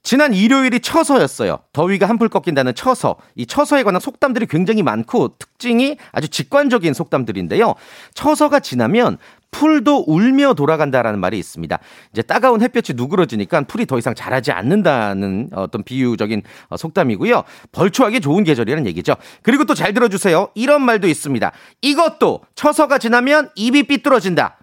지난 0.02 0.32
일요일이 0.32 0.80
처서였어요. 0.80 1.58
더위가 1.74 2.08
한풀 2.08 2.30
꺾인다는 2.30 2.74
처서. 2.74 3.16
이 3.34 3.44
처서에 3.44 3.82
관한 3.82 4.00
속담들이 4.00 4.46
굉장히 4.46 4.82
많고 4.82 5.36
특징이 5.38 5.98
아주 6.12 6.28
직관적인 6.28 6.94
속담들인데요. 6.94 7.74
처서가 8.14 8.60
지나면 8.60 9.18
풀도 9.50 10.04
울며 10.06 10.54
돌아간다라는 10.54 11.18
말이 11.18 11.38
있습니다. 11.38 11.78
이제 12.12 12.22
따가운 12.22 12.62
햇볕이 12.62 12.94
누그러지니까 12.94 13.62
풀이 13.62 13.84
더 13.86 13.98
이상 13.98 14.14
자라지 14.14 14.52
않는다는 14.52 15.50
어떤 15.52 15.82
비유적인 15.82 16.42
어, 16.68 16.76
속담이고요. 16.76 17.42
벌초하기 17.72 18.20
좋은 18.20 18.44
계절이라는 18.44 18.86
얘기죠. 18.86 19.16
그리고 19.42 19.64
또 19.64 19.74
잘 19.74 19.94
들어주세요. 19.94 20.50
이런 20.54 20.82
말도 20.82 21.08
있습니다. 21.08 21.52
이것도 21.82 22.42
처서가 22.54 22.98
지나면 22.98 23.50
입이 23.56 23.84
삐뚤어진다. 23.84 24.58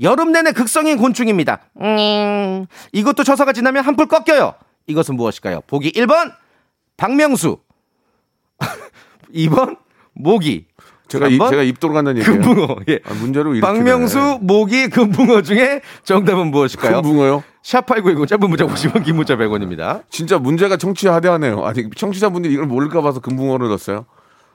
여름 0.00 0.32
내내 0.32 0.52
극성인 0.52 0.96
곤충입니다. 0.96 1.60
음, 1.80 2.66
이것도 2.92 3.22
처서가 3.24 3.52
지나면 3.52 3.84
한풀 3.84 4.08
꺾여요. 4.08 4.54
이것은 4.86 5.14
무엇일까요? 5.16 5.60
보기 5.66 5.92
1번 5.92 6.32
박명수, 6.96 7.58
2번 9.34 9.76
모기. 10.14 10.66
제가 11.12 11.28
입, 11.28 11.38
3번 11.38 11.50
제가 11.50 11.62
입 11.62 11.78
돌아간다는 11.80 12.20
얘기예요. 12.22 12.40
금붕어. 12.40 12.76
예. 12.88 13.00
아, 13.04 13.12
문제로 13.14 13.54
이렇게 13.54 13.72
박명수 13.72 14.38
모기 14.40 14.88
금붕어 14.88 15.42
중에 15.42 15.82
정답은 16.04 16.50
무엇일까요? 16.50 17.02
금붕어요? 17.02 17.44
샵8910 17.62 18.28
짧은 18.28 18.48
문자 18.48 18.64
50원 18.66 19.04
긴 19.04 19.16
문자 19.16 19.36
100원입니다. 19.36 20.02
진짜 20.08 20.38
문제가 20.38 20.76
청취 20.76 21.08
하대하네요. 21.08 21.64
아니 21.64 21.90
청취자분들이 21.90 22.54
이걸 22.54 22.66
모를까 22.66 23.02
봐서 23.02 23.20
금붕어를 23.20 23.68
넣었어요. 23.68 24.06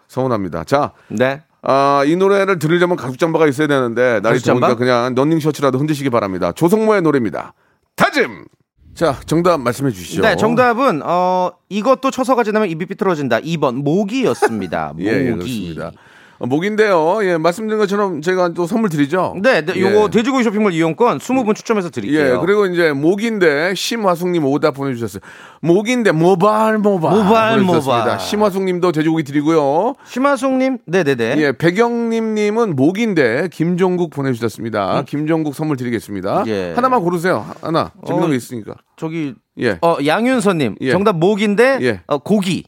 서운합니다. 0.08 0.64
자, 0.64 0.94
네. 1.10 1.44
아, 1.62 2.04
이 2.06 2.16
노래를 2.16 2.60
들으려면 2.60 2.98
가죽 2.98 3.20
잠바가 3.20 3.48
있어야 3.48 3.68
되는데 3.68 4.20
날이? 4.22 4.40
더우니까 4.40 4.76
그냥 4.76 5.14
런닝 5.16 5.40
셔츠라도 5.40 5.78
흔드시기 5.80 6.10
바랍니다. 6.10 6.52
조성모의 6.52 7.02
노래입니다. 7.02 7.54
다짐. 7.96 8.46
자, 8.94 9.20
정답 9.28 9.60
말씀해 9.62 9.92
주시죠. 9.92 10.24
네, 10.24 10.36
정답은 10.36 11.02
어 11.04 11.52
이것도 11.70 12.10
초서가 12.10 12.44
지나면 12.44 12.70
입이 12.70 12.88
삐뚤어진다. 12.88 13.42
2번 13.42 13.84
모기였습니다. 13.84 14.94
모기. 14.94 15.06
예, 15.08 15.28
예, 15.28 15.32
그렇습니다. 15.34 15.92
어, 16.40 16.46
목인데요. 16.46 17.20
예, 17.24 17.38
말씀드린 17.38 17.80
것처럼 17.80 18.22
제가 18.22 18.50
또 18.50 18.68
선물 18.68 18.90
드리죠. 18.90 19.36
네, 19.42 19.66
네, 19.66 19.80
요거 19.80 20.04
예. 20.06 20.10
돼지고기 20.10 20.44
쇼핑몰 20.44 20.72
이용권 20.74 21.18
20분 21.20 21.56
추첨해서 21.56 21.90
드릴게요. 21.90 22.36
예, 22.36 22.38
그리고 22.40 22.66
이제 22.68 22.92
목인데 22.92 23.74
심화숙님 23.76 24.46
오답 24.46 24.76
보내주셨어요. 24.76 25.22
목인데 25.62 26.12
모발 26.12 26.78
모발 26.78 27.16
모발. 27.18 27.60
모발. 27.62 28.20
심화숙님도 28.20 28.92
돼지고기 28.92 29.24
드리고요. 29.24 29.96
심하송님, 30.06 30.78
네 30.86 31.04
네 31.04 31.16
네. 31.16 31.36
예, 31.38 31.52
백영님님은 31.54 32.76
목인데 32.76 33.50
김종국 33.52 34.12
보내주셨습니다. 34.12 35.04
김종국 35.08 35.56
선물 35.56 35.78
드리겠습니다. 35.78 36.42
음. 36.44 36.48
예. 36.48 36.74
하나만 36.76 37.02
고르세요. 37.02 37.46
하나 37.62 37.92
재밌는 38.06 38.26
어, 38.28 38.30
거 38.30 38.34
있으니까. 38.36 38.76
저기 38.98 39.34
예, 39.60 39.80
어 39.82 39.98
양윤서님 40.06 40.76
예. 40.82 40.92
정답 40.92 41.18
목인데 41.18 41.80
예. 41.82 42.02
어, 42.08 42.18
고기. 42.20 42.66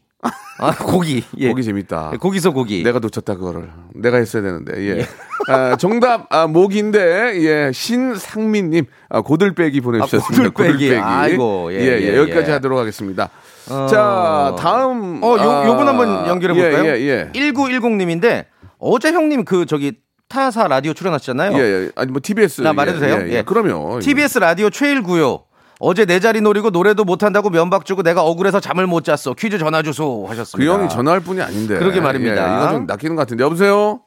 아 0.60 0.76
고기. 0.76 1.24
예. 1.38 1.48
목이 1.48 1.64
재밌다. 1.64 2.12
예, 2.14 2.18
고기서 2.18 2.52
고기. 2.52 2.84
내가 2.84 3.00
놓쳤다 3.00 3.36
그거를 3.36 3.70
내가 3.96 4.18
했어야 4.18 4.44
되는데 4.44 4.74
예. 4.90 5.06
아, 5.48 5.78
정답 5.78 6.28
아, 6.30 6.48
목인데 6.48 7.42
예 7.42 7.72
신상민님 7.72 8.86
아, 9.10 9.22
고들빼기 9.22 9.80
보내주셨습니다. 9.82 10.48
아, 10.48 10.50
고들빼기. 10.50 10.96
아이고, 10.96 11.70
예, 11.72 11.80
예, 11.80 11.86
예, 11.86 12.02
예, 12.02 12.18
여기까지 12.18 12.50
예. 12.50 12.54
하도록 12.56 12.78
하겠습니다. 12.78 13.30
어. 13.70 13.88
자 13.88 14.56
다음 14.60 15.24
어, 15.24 15.38
요, 15.38 15.50
아, 15.50 15.68
요분 15.68 15.88
한번 15.88 16.28
연결해 16.28 16.54
볼까요? 16.54 16.92
예, 16.92 17.00
예, 17.00 17.08
예. 17.08 17.32
1910님인데 17.34 18.46
어제 18.80 19.14
형님 19.14 19.46
그 19.46 19.66
저기 19.66 19.94
타사 20.28 20.68
라디오 20.68 20.94
출연하셨잖아요. 20.94 21.58
예, 21.58 21.60
예. 21.60 21.92
아니 21.96 22.12
뭐 22.12 22.20
TBS 22.22 22.62
나 22.62 22.74
말해도 22.74 23.00
돼요? 23.00 23.20
예, 23.22 23.28
예. 23.30 23.34
예. 23.38 23.42
그럼요. 23.42 24.00
TBS 24.00 24.40
라디오 24.40 24.70
최일구요. 24.70 25.46
어제 25.82 26.06
내 26.06 26.20
자리 26.20 26.42
노리고 26.42 26.72
노래도 26.72 27.06
못한다고 27.06 27.50
면박 27.50 27.86
주고 27.86 28.04
내가 28.04 28.22
억울해서 28.24 28.60
잠을 28.60 28.86
못 28.86 29.06
잤어. 29.06 29.34
퀴즈 29.34 29.58
전화 29.58 29.82
주소 29.82 30.24
그 30.24 30.30
하셨습니다. 30.30 30.74
형이 30.74 30.90
전화할 30.90 31.22
뿐이 31.22 31.42
아닌데. 31.42 31.80
그러게 31.80 32.02
말입니다. 32.02 32.36
예, 32.36 32.58
이건 32.58 32.70
좀 32.74 32.86
낚이는 32.86 33.16
것 33.16 33.22
같은데. 33.22 33.46
여보세요? 33.46 34.02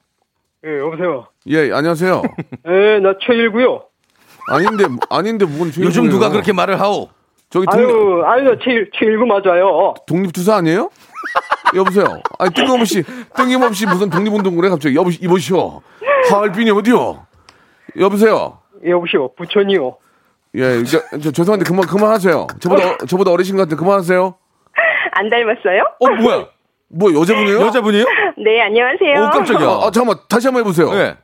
예, 0.67 0.79
여보세요. 0.79 1.27
예, 1.49 1.73
안녕하세요. 1.73 2.23
예, 2.69 2.99
나 3.01 3.15
최일구요. 3.27 3.85
아닌데, 4.49 4.85
아닌데, 5.09 5.47
뭔 5.47 5.73
요즘 5.79 6.09
누가 6.11 6.29
그렇게 6.29 6.53
말을 6.53 6.79
하오? 6.79 7.09
저기 7.49 7.67
독립, 7.67 7.87
아유, 7.87 8.23
아유, 8.27 8.59
최일, 8.63 8.91
최일구 8.99 9.25
맞아요. 9.25 9.95
독립투사 10.07 10.57
아니에요? 10.57 10.91
여보세요? 11.75 12.21
아니, 12.39 12.53
뜬금없이, 12.53 13.03
뜬금없이 13.37 13.87
무슨 13.87 14.11
독립운동을 14.11 14.65
해, 14.65 14.69
갑자기. 14.69 14.95
여보, 14.97 15.11
이보시오. 15.11 15.81
하얼빈이 16.31 16.71
어디요? 16.71 17.25
여보세요? 17.99 18.59
여보시오, 18.87 19.35
부천이요. 19.37 19.97
예, 20.57 20.79
이제, 20.81 21.01
저, 21.23 21.31
죄송한데, 21.33 21.65
그만, 21.65 21.87
그만하세요. 21.87 22.47
저보다, 22.61 22.91
어- 22.91 22.97
저보다 23.09 23.31
어리신 23.31 23.57
것 23.57 23.63
같은데, 23.63 23.77
그만하세요. 23.81 24.35
안 25.13 25.29
닮았어요? 25.31 25.83
어 26.01 26.09
뭐야? 26.23 26.47
뭐, 26.89 27.13
여자분이에요? 27.15 27.61
여자분이요? 27.61 28.05
네, 28.45 28.61
안녕하세요. 28.63 29.27
오 29.27 29.31
깜짝이야. 29.31 29.67
아, 29.69 29.87
아, 29.87 29.91
잠깐만, 29.91 30.17
다시 30.29 30.47
한번 30.47 30.61
해보세요. 30.63 30.91
예. 30.95 31.17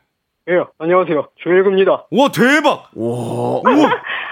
예, 0.51 0.55
안녕하세요. 0.79 1.29
최일구입니다. 1.45 2.07
와 2.11 2.29
대박. 2.35 2.89
와, 2.95 3.61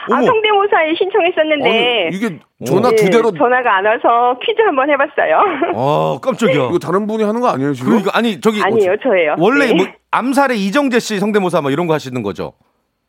아, 0.08 0.22
성대모사에 0.22 0.94
신청했었는데. 0.96 1.68
아니, 2.08 2.16
이게 2.16 2.38
전화 2.64 2.88
네, 2.88 2.96
두 2.96 3.10
대로, 3.10 3.30
전화가 3.32 3.76
안 3.76 3.84
와서 3.84 4.38
퀴즈 4.42 4.62
한번 4.62 4.88
해봤어요. 4.88 5.74
아 5.76 6.18
깜짝이야. 6.22 6.68
이거 6.68 6.78
다른 6.78 7.06
분이 7.06 7.22
하는 7.22 7.42
거 7.42 7.48
아니에요, 7.48 7.74
지금? 7.74 7.90
그러니까 7.90 8.12
아니 8.16 8.40
저기 8.40 8.62
아니에요, 8.62 8.96
저예요. 9.02 9.34
원래 9.38 9.66
네. 9.66 9.74
뭐 9.74 9.86
암살의 10.10 10.58
이정재 10.64 11.00
씨 11.00 11.18
성대모사 11.18 11.60
뭐 11.60 11.70
이런 11.70 11.86
거 11.86 11.92
하시는 11.92 12.22
거죠? 12.22 12.54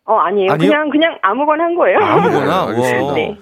어, 0.08 0.16
아니에요. 0.16 0.54
아니요? 0.54 0.70
그냥, 0.72 0.90
그냥 0.90 1.18
아무거나 1.22 1.66
한 1.66 1.76
거예요. 1.76 2.00
아무거나. 2.00 2.68
네. 3.14 3.38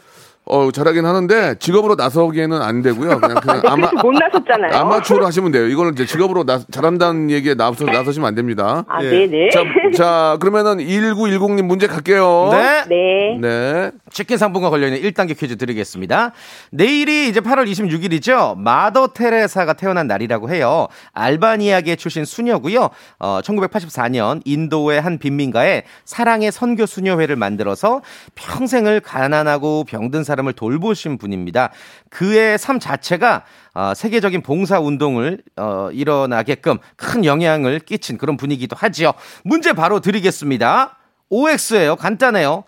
어, 0.48 0.70
잘하긴 0.72 1.06
하는데 1.06 1.56
직업으로 1.56 1.96
나서기에는 1.96 2.62
안 2.62 2.84
되고요. 2.84 3.20
그냥 3.20 3.38
그냥 3.42 3.62
아마 3.66 3.90
못 4.02 4.12
나섰잖아요. 4.12 4.76
아마추어로 4.80 5.26
하시면 5.26 5.52
돼요. 5.52 5.66
이거는 5.68 5.94
이제 5.94 6.06
직업으로 6.06 6.44
나, 6.44 6.60
잘한다는 6.70 7.32
얘기에 7.32 7.56
나서 7.56 7.84
나서시면 7.84 8.28
안 8.28 8.36
됩니다. 8.36 8.86
아, 8.88 9.04
예. 9.04 9.10
네 9.10 9.28
네. 9.28 9.50
자, 9.50 9.64
자, 9.98 10.38
그러면은 10.40 10.78
1910님 10.78 11.64
문제 11.64 11.88
갈게요. 11.88 12.50
네. 12.52 12.84
네. 12.88 13.38
네. 13.42 13.92
치킨 14.12 14.38
상품과 14.38 14.70
관련된 14.70 15.02
1단계 15.02 15.38
퀴즈 15.38 15.58
드리겠습니다. 15.58 16.32
내일이 16.70 17.28
이제 17.28 17.40
8월 17.40 17.68
26일이죠. 17.68 18.56
마더 18.60 19.08
테레사가 19.08 19.74
태어난 19.74 20.06
날이라고 20.06 20.52
해요. 20.52 20.88
알바니아계 21.14 21.96
출신 21.96 22.24
수녀고요. 22.24 22.90
어, 23.18 23.40
1984년 23.44 24.42
인도의 24.46 25.02
한 25.02 25.18
빈민가에 25.18 25.84
사랑의 26.04 26.52
선교 26.52 26.86
수녀회를 26.86 27.36
만들어서 27.36 28.02
평생을 28.36 29.00
가난하고 29.00 29.86
병든 29.86 30.24
사람 30.24 30.35
을 30.40 30.54
돌보신 30.54 31.18
분입니다. 31.18 31.72
그의 32.10 32.58
삶 32.58 32.80
자체가 32.80 33.44
어, 33.74 33.94
세계적인 33.96 34.42
봉사 34.42 34.80
운동을 34.80 35.40
어, 35.56 35.90
일어나게끔 35.92 36.78
큰 36.98 37.24
영향을 37.26 37.80
끼친 37.80 38.18
그런 38.18 38.38
분이기도 38.38 38.76
하지요. 38.78 39.14
문제 39.44 39.74
바로 39.74 40.00
드리겠습니다. 40.00 40.98
OX예요. 41.30 41.96
간단해요. 41.96 42.64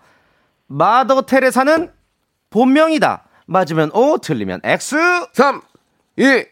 마더 0.66 1.22
테레사는 1.22 1.90
본명이다. 2.50 3.24
맞으면 3.46 3.90
O, 3.92 4.18
틀리면 4.18 4.60
X. 4.64 4.96
3 5.32 5.60
2 6.18 6.22
X. 6.24 6.48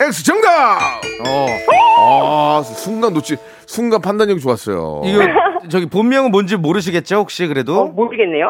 X 0.00 0.24
정답. 0.24 1.00
어, 1.26 1.46
아, 1.98 2.62
순간 2.62 3.14
놓치 3.14 3.36
순간 3.66 4.02
판단력이 4.02 4.40
좋았어요. 4.40 5.00
이거 5.04 5.20
저기 5.70 5.86
본명은 5.86 6.30
뭔지 6.30 6.56
모르시겠죠? 6.56 7.16
혹시 7.16 7.46
그래도 7.46 7.80
어, 7.80 7.84
모르겠네요. 7.86 8.48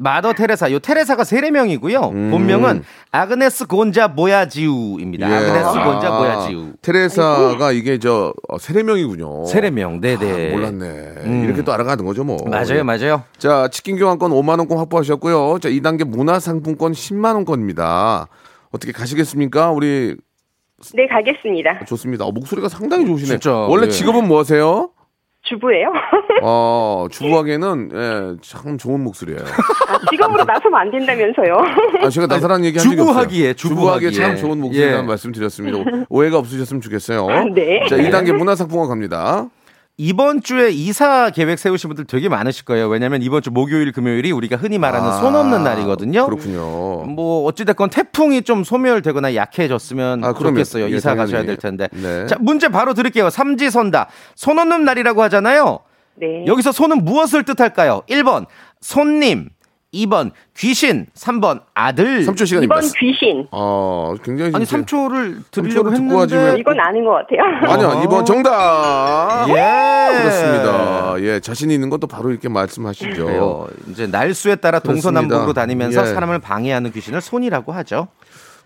마더 0.00 0.32
테레사. 0.32 0.72
요 0.72 0.78
테레사가 0.78 1.24
세례명이고요. 1.24 2.00
본명은 2.00 2.82
아그네스 3.12 3.66
곤자 3.66 4.14
보야지우입니다. 4.14 5.30
예. 5.30 5.34
아그네스 5.36 5.66
아, 5.78 5.84
곤자 5.84 6.18
보야지우. 6.18 6.72
테레사가 6.80 7.72
이게 7.72 7.98
저 7.98 8.32
어, 8.48 8.58
세례명이군요. 8.58 9.44
세례명. 9.44 10.00
네, 10.00 10.16
네. 10.16 10.48
아, 10.50 10.56
몰랐네. 10.56 11.44
이렇게 11.44 11.62
또 11.62 11.72
알아가는 11.74 12.04
거죠, 12.06 12.24
뭐. 12.24 12.38
맞아요, 12.48 12.82
맞아요. 12.82 13.24
자, 13.36 13.68
치킨 13.70 13.98
교환권 13.98 14.30
5만 14.30 14.58
원권 14.58 14.78
확보하셨고요. 14.78 15.58
자, 15.60 15.68
2단계 15.68 16.04
문화 16.04 16.40
상품권 16.40 16.92
10만 16.92 17.34
원권입니다. 17.34 18.26
어떻게 18.72 18.92
가시겠습니까? 18.92 19.70
우리 19.70 20.16
네, 20.94 21.06
가겠습니다. 21.08 21.84
좋습니다. 21.84 22.24
어, 22.24 22.32
목소리가 22.32 22.70
상당히 22.70 23.04
좋으시네. 23.04 23.28
진짜, 23.38 23.52
원래 23.52 23.86
예. 23.86 23.90
직업은 23.90 24.26
뭐 24.26 24.38
하세요? 24.38 24.90
주부예요. 25.42 25.88
어, 26.42 27.06
주부하기에는 27.10 27.90
예, 27.94 28.36
참 28.42 28.76
좋은 28.78 29.02
목소리예요. 29.02 29.40
아, 29.40 29.98
직업으로 30.10 30.44
나서면 30.44 30.80
안 30.80 30.90
된다면서요. 30.90 31.56
아, 32.02 32.08
제가 32.10 32.26
나사라는 32.26 32.64
얘기 32.66 32.78
한 32.78 32.84
적이 32.84 33.00
없어요. 33.00 33.06
주부하기에, 33.14 33.54
주부하기에. 33.54 34.10
참 34.12 34.36
좋은 34.36 34.60
목소리라는 34.60 35.04
예. 35.04 35.06
말씀 35.06 35.32
드렸습니다. 35.32 35.78
오해가 36.08 36.38
없으셨으면 36.38 36.80
좋겠어요. 36.82 37.26
네. 37.54 37.86
자, 37.88 37.96
2단계 37.96 38.32
문화상품권 38.32 38.88
갑니다. 38.88 39.48
이번 40.04 40.40
주에 40.40 40.70
이사 40.70 41.28
계획 41.28 41.58
세우신 41.58 41.88
분들 41.88 42.06
되게 42.06 42.30
많으실 42.30 42.64
거예요. 42.64 42.88
왜냐면 42.88 43.20
이번 43.20 43.42
주 43.42 43.50
목요일, 43.50 43.92
금요일이 43.92 44.32
우리가 44.32 44.56
흔히 44.56 44.78
말하는 44.78 45.12
손 45.20 45.34
없는 45.34 45.62
날이거든요. 45.62 46.22
아, 46.22 46.24
그렇군요. 46.24 47.04
뭐 47.04 47.44
어찌됐건 47.44 47.90
태풍이 47.90 48.40
좀 48.40 48.64
소멸되거나 48.64 49.34
약해졌으면 49.34 50.24
아, 50.24 50.32
그럼요. 50.32 50.54
좋겠어요. 50.56 50.90
예, 50.90 50.96
이사 50.96 51.10
당연히. 51.10 51.30
가셔야 51.32 51.44
될 51.44 51.56
텐데. 51.58 51.88
네. 51.92 52.24
자 52.26 52.36
문제 52.40 52.68
바로 52.68 52.94
드릴게요. 52.94 53.28
삼지선다. 53.28 54.08
손 54.36 54.58
없는 54.58 54.86
날이라고 54.86 55.22
하잖아요. 55.24 55.80
네. 56.14 56.46
여기서 56.46 56.72
손은 56.72 57.04
무엇을 57.04 57.42
뜻할까요? 57.44 58.00
1번 58.08 58.46
손님, 58.80 59.50
2번 59.92 60.30
귀신, 60.56 61.06
3번 61.16 61.62
아들. 61.74 62.24
3초 62.24 62.46
시간입니다. 62.46 62.76
2번 62.76 62.98
귀신. 62.98 63.46
어, 63.50 64.14
굉장히 64.22 64.52
아니 64.54 64.64
진짜- 64.64 64.84
3초를 64.84 65.42
드리려고 65.50 65.90
3초를 65.90 65.94
듣고 65.96 66.22
했는데 66.22 66.60
이건 66.60 66.78
아닌 66.80 67.04
것 67.04 67.10
같아요. 67.12 67.72
아니야, 67.72 68.02
이번 68.04 68.24
정답. 68.24 69.46
예. 69.48 70.18
그렇습니다. 70.22 71.14
예, 71.20 71.40
자신 71.40 71.70
있는 71.72 71.90
것도 71.90 72.06
바로 72.06 72.30
이렇게 72.30 72.48
말씀하시죠. 72.48 73.24
그래요. 73.26 73.66
이제 73.88 74.06
날수에 74.06 74.56
따라 74.56 74.78
동서남북으로 74.78 75.38
그렇습니다. 75.40 75.60
다니면서 75.62 76.02
예. 76.08 76.14
사람을 76.14 76.38
방해하는 76.38 76.92
귀신을 76.92 77.20
손이라고 77.20 77.72
하죠. 77.72 78.08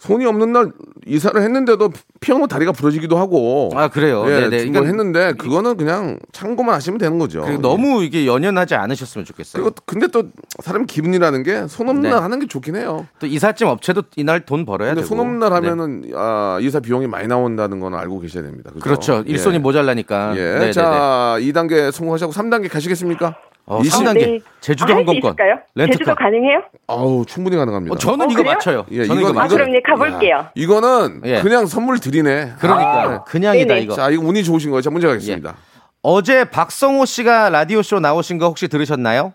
손이 0.05 0.27
없는 0.27 0.53
날 0.53 0.71
이사를 1.07 1.41
했는데도 1.41 1.91
피아노 2.21 2.47
다리가 2.47 2.73
부러지기도 2.73 3.17
하고. 3.17 3.71
아, 3.75 3.89
그래요? 3.89 4.25
예, 4.29 4.41
네네. 4.41 4.59
중고 4.65 4.79
이건- 4.81 4.89
했는데 4.89 5.33
그거는 5.33 5.77
그냥 5.79 6.19
참고만 6.33 6.75
하시면 6.75 6.99
되는 6.99 7.19
거죠. 7.19 7.41
그리고 7.41 7.57
예. 7.59 7.63
너무 7.63 8.03
이게 8.05 8.27
연연하지 8.27 8.75
않으셨으면 8.75 9.25
좋겠어요. 9.25 9.63
그리고 9.63 9.75
근데 9.87 10.07
또 10.09 10.25
사람 10.63 10.85
기분이라는 10.85 11.43
게 11.43 11.67
손 11.69 11.89
없는 11.89 12.03
네. 12.03 12.11
날 12.11 12.23
하는 12.23 12.39
게 12.39 12.47
좋긴 12.47 12.77
해요. 12.77 13.07
또 13.19 13.27
이삿짐 13.27 13.67
업체도 13.67 14.03
이날 14.17 14.45
돈 14.45 14.67
벌어야 14.67 14.91
근데 14.91 15.01
되고. 15.03 15.09
손 15.09 15.21
없는 15.21 15.39
날 15.39 15.49
네. 15.51 15.55
하면은 15.69 16.05
아, 16.15 16.59
이사 16.61 16.81
비용이 16.81 17.07
많이 17.07 17.27
나온다는 17.27 17.81
건 17.81 17.95
알고 17.95 18.21
계셔야 18.21 18.43
됩니다. 18.43 18.71
그죠? 18.73 18.85
그렇죠. 18.85 19.23
일손이 19.27 19.55
예. 19.55 19.59
모자라니까. 19.59 20.35
예. 20.37 20.41
네네네. 20.43 20.73
자, 20.73 21.37
2단계 21.41 21.91
성공하시고 21.91 22.33
3단계 22.33 22.71
가시겠습니까? 22.71 23.37
어, 23.67 23.81
이 23.81 23.85
시- 23.85 23.91
3단계 23.99 24.15
네. 24.19 24.41
제주도 24.61 24.93
아, 24.93 24.97
항공권. 24.97 25.37
렌트카. 25.75 25.93
제주도 25.99 26.15
가능해요? 26.15 26.63
아우, 26.87 27.25
충분히 27.27 27.57
가능합니다. 27.57 27.95
어, 27.95 27.99
저는 27.99 28.27
어, 28.27 28.29
이거 28.31 28.43
그래요? 28.43 28.53
맞춰요. 28.55 28.87
예, 28.91 29.05
저는 29.07 29.23
이거 29.23 29.31
아, 29.31 29.33
맞춰요. 29.33 29.57
그럼 29.59 29.73
네, 29.73 29.81
가볼게요. 29.81 30.37
야, 30.37 30.51
이거는 30.55 31.23
예. 31.25 31.41
그냥 31.41 31.67
선물 31.67 31.99
드리네. 31.99 32.55
그러니까 32.59 33.03
아, 33.03 33.25
그냥이다 33.25 33.67
네네. 33.69 33.81
이거. 33.83 33.95
자, 33.95 34.11
이거 34.11 34.23
운이 34.27 34.45
좋으신 34.45 34.71
거예요. 34.71 34.83
자, 34.83 34.91
문제 34.91 35.07
가겠습니다. 35.07 35.55
어제 36.03 36.45
박성호 36.45 37.07
씨가 37.07 37.49
라디오 37.49 37.81
쇼 37.81 37.99
나오신 38.01 38.37
거 38.39 38.47
혹시 38.49 38.69
들으셨나요? 38.69 39.33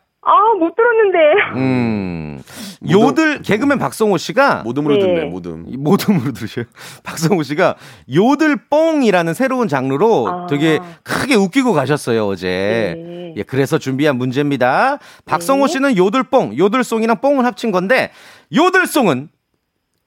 아, 1.10 1.54
못 1.54 1.58
들었는데. 1.58 1.60
음. 1.60 2.44
요들 2.90 3.42
개그맨 3.42 3.78
박성호 3.80 4.18
씨가 4.18 4.64
모듬으로 4.64 4.96
네. 4.96 5.02
듣네, 5.02 5.26
모듬. 5.26 5.66
이 5.68 5.78
모듬으로 5.78 6.32
들으셔요. 6.32 6.66
박성호 7.04 7.44
씨가 7.44 7.76
요들 8.14 8.58
뽕이라는 8.70 9.34
새로운 9.34 9.68
장르로 9.68 10.28
아. 10.30 10.48
되게 10.48 10.80
크게 11.04 11.36
웃기고 11.36 11.74
가셨어요, 11.74 12.28
어제. 12.28 12.96
네. 12.98 13.34
예, 13.38 13.44
그래서 13.44 13.78
준비한 13.78 14.18
문제입니다. 14.18 15.00
박성호 15.26 15.68
네. 15.68 15.74
씨는 15.74 15.98
요들 15.98 16.24
뽕, 16.24 16.58
요들송이랑 16.58 17.22
뽕을 17.22 17.46
합친 17.46 17.72
건데 17.72 18.12
요들송은 18.56 19.30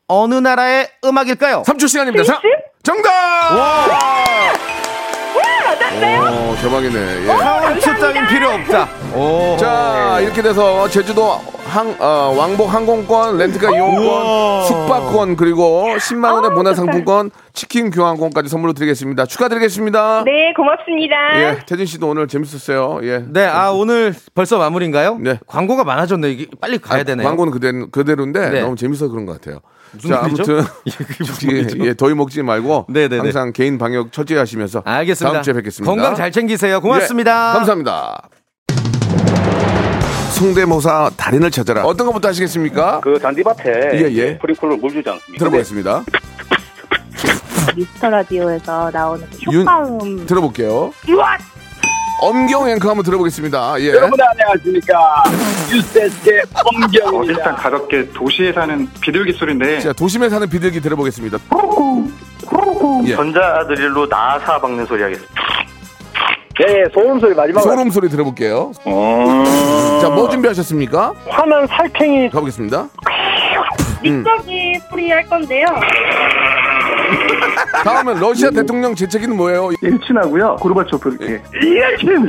어느 0.09 0.35
나라의 0.35 0.89
음악일까요? 1.05 1.63
3초 1.63 1.89
시간입니다. 1.89 2.25
자, 2.25 2.41
스위스? 2.41 2.57
정답! 2.83 3.11
맞았어요? 5.77 6.51
오, 6.51 6.57
대박이네. 6.57 7.23
예. 7.23 7.27
카운트 7.27 7.81
따윈 7.99 8.27
필요 8.29 8.49
없다. 8.51 8.89
오. 9.15 9.57
자, 9.59 10.19
이렇게 10.21 10.43
돼서 10.43 10.89
제주도 10.89 11.33
항, 11.65 11.95
어, 11.99 12.35
왕복 12.37 12.73
항공권, 12.73 13.39
렌트카 13.39 13.71
이용권, 13.75 14.65
숙박권, 14.67 15.37
그리고 15.37 15.87
10만원의 15.97 16.53
문화상품권, 16.53 17.31
치킨 17.55 17.91
교환권까지 17.91 18.49
선물로 18.49 18.73
드리겠습니다. 18.75 19.27
축하드리겠습니다. 19.27 20.25
네, 20.25 20.53
고맙습니다. 20.55 21.15
예, 21.41 21.59
태진 21.67 21.87
씨도 21.87 22.09
오늘 22.09 22.29
재밌었어요. 22.29 23.01
예. 23.05 23.25
네, 23.27 23.45
아 23.47 23.71
오늘 23.71 24.15
벌써 24.35 24.59
마무리인가요? 24.59 25.19
네. 25.21 25.39
광고가 25.47 25.85
많아졌네. 25.85 26.31
이게 26.31 26.47
빨리 26.61 26.79
가야 26.79 27.01
아, 27.01 27.05
되네요. 27.05 27.27
광고는 27.27 27.53
그대, 27.53 27.73
그대로인데 27.91 28.51
네. 28.51 28.61
너무 28.61 28.77
재밌어서 28.77 29.11
그런 29.11 29.25
것 29.27 29.41
같아요. 29.41 29.61
자? 30.09 30.21
아무튼 30.25 30.63
예, 31.51 31.87
예, 31.87 31.95
더위 31.95 32.15
먹지 32.15 32.43
말고 32.43 32.87
네네네. 32.89 33.19
항상 33.19 33.53
개인 33.53 33.79
방역 33.79 34.13
철저히 34.13 34.39
하시면서 34.39 34.83
알겠습니다. 34.85 35.33
다음 35.33 35.43
주에 35.43 35.53
뵙겠습니다. 35.55 35.91
건강 35.91 36.15
잘 36.15 36.33
챙기세요. 36.33 36.81
고맙습니다. 36.81 37.51
예, 37.51 37.57
감사합니다. 37.59 38.29
성대모사 40.33 41.11
달인을 41.17 41.51
찾아라. 41.51 41.85
어떤 41.85 42.07
것부터 42.07 42.29
하시겠습니까? 42.29 43.01
그 43.01 43.19
잔디밭에 43.21 43.91
예, 43.95 44.11
예. 44.13 44.33
스프링클러 44.35 44.77
물 44.77 44.91
주지 44.91 45.09
않습니까? 45.09 45.39
들어보겠습니다. 45.39 46.05
미스터 47.77 48.11
라디오에서 48.11 48.91
나오는 48.93 49.27
그 49.31 49.53
윤- 49.53 49.61
효과음 49.63 50.27
들어볼게요. 50.27 50.93
엄경 52.21 52.69
앵커 52.69 52.89
한번 52.89 53.05
들어보겠습니다. 53.05 53.81
예. 53.81 53.93
안녕하십니까 53.99 55.23
유세스의 55.73 56.43
엄경입니다 56.65 57.33
일단 57.33 57.57
가볍게 57.57 58.09
도시에 58.11 58.53
사는 58.53 58.89
비둘기 59.01 59.33
소리인데 59.33 59.81
자, 59.81 59.93
도심에 59.93 60.29
사는 60.29 60.49
비둘기 60.49 60.81
들어보겠습니다. 60.81 61.39
예. 63.07 63.17
전자 63.17 63.67
드릴로 63.67 64.07
나사 64.07 64.61
박는 64.61 64.87
소리 64.87 65.03
하겠습니다 65.03 65.33
네 66.59 66.85
소음 66.93 67.19
소리 67.19 67.35
마지막으로 67.35 67.71
소름 67.71 67.91
소리 67.91 68.09
들어볼게요. 68.09 68.73
어... 68.85 69.45
자, 70.01 70.09
뭐 70.11 70.29
준비하셨습니까? 70.29 71.15
화난 71.27 71.67
살쾡이 71.67 72.29
가보겠습니다. 72.31 72.89
믹서기 74.03 74.81
소리 74.91 75.11
할 75.11 75.27
건데요. 75.27 75.67
다음은 77.85 78.21
러시아 78.21 78.51
대통령 78.51 78.95
재채기는 78.95 79.37
뭐예요? 79.37 79.71
일친하고요 79.81 80.57
고르바초프 80.57 81.17
이렇게 81.21 81.43
일친 81.55 82.29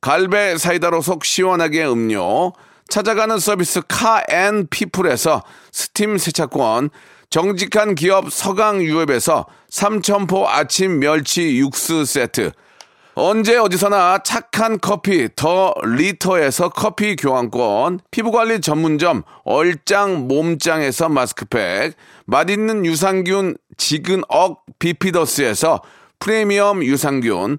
갈배 0.00 0.56
사이다로 0.56 1.00
속 1.02 1.24
시원하게 1.24 1.86
음료, 1.86 2.52
찾아가는 2.88 3.38
서비스 3.38 3.82
카앤피플에서 3.88 5.42
스팀 5.72 6.18
세차권, 6.18 6.90
정직한 7.30 7.94
기업 7.94 8.32
서강유업에서 8.32 9.46
삼천포 9.68 10.48
아침 10.48 10.98
멸치 10.98 11.58
육수 11.58 12.04
세트, 12.04 12.52
언제 13.20 13.56
어디서나 13.56 14.18
착한 14.22 14.78
커피 14.80 15.28
더 15.34 15.74
리터에서 15.82 16.68
커피 16.68 17.16
교환권, 17.16 17.98
피부관리 18.12 18.60
전문점 18.60 19.24
얼짱 19.44 20.28
몸짱에서 20.28 21.08
마스크팩, 21.08 21.94
맛있는 22.26 22.86
유산균 22.86 23.56
지근억 23.76 24.64
비피더스에서 24.78 25.82
프리미엄 26.20 26.84
유산균, 26.84 27.58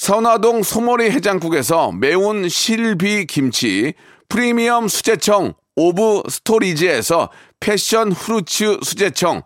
선화동 0.00 0.62
소머리 0.62 1.10
해장국에서 1.10 1.92
매운 1.92 2.48
실비 2.48 3.26
김치, 3.26 3.92
프리미엄 4.30 4.88
수제청 4.88 5.52
오브 5.76 6.22
스토리지에서 6.26 7.28
패션 7.60 8.10
후르츠 8.10 8.78
수제청, 8.82 9.42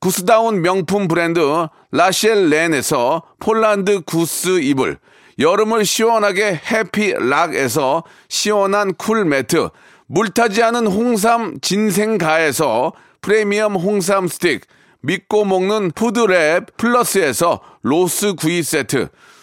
구스다운 0.00 0.62
명품 0.62 1.06
브랜드 1.06 1.40
라셸 1.92 2.48
렌에서 2.48 3.24
폴란드 3.40 4.00
구스 4.06 4.62
이불, 4.62 4.96
여름을 5.38 5.84
시원하게 5.84 6.58
해피락에서 6.70 8.02
시원한 8.30 8.94
cool 8.94 9.26
매트, 9.26 9.68
물타지 10.06 10.62
않은 10.62 10.86
홍삼 10.86 11.58
진생가에서 11.60 12.94
프리미엄 13.20 13.76
홍삼 13.76 14.28
스틱, 14.28 14.62
믿고 15.02 15.44
먹는 15.44 15.92
푸드랩 15.92 16.74
플러스에서 16.78 17.60
로스 17.82 18.32
구이 18.36 18.62
세트, 18.62 19.10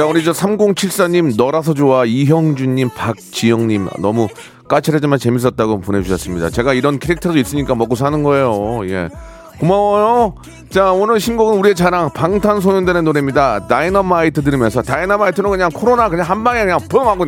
자, 0.00 0.06
우리 0.06 0.24
저 0.24 0.32
3074님, 0.32 1.36
너라서 1.36 1.74
좋아, 1.74 2.06
이형준님, 2.06 2.88
박지영님, 2.96 3.90
너무 3.98 4.28
까칠하지만 4.66 5.18
재밌었다고 5.18 5.82
보내주셨습니다. 5.82 6.48
제가 6.48 6.72
이런 6.72 6.98
캐릭터도 6.98 7.36
있으니까 7.36 7.74
먹고 7.74 7.96
사는 7.96 8.22
거예요. 8.22 8.80
예. 8.88 9.10
고마워요. 9.58 10.36
자, 10.70 10.90
오늘 10.92 11.20
신곡은 11.20 11.58
우리의 11.58 11.74
자랑, 11.74 12.14
방탄소년단의 12.14 13.02
노래입니다. 13.02 13.66
다이너마이트 13.66 14.40
들으면서, 14.40 14.80
다이너마이트는 14.80 15.50
그냥 15.50 15.70
코로나 15.70 16.08
그냥 16.08 16.24
한 16.24 16.44
방에 16.44 16.60
그냥 16.60 16.78
펑 16.88 17.06
하고 17.06 17.26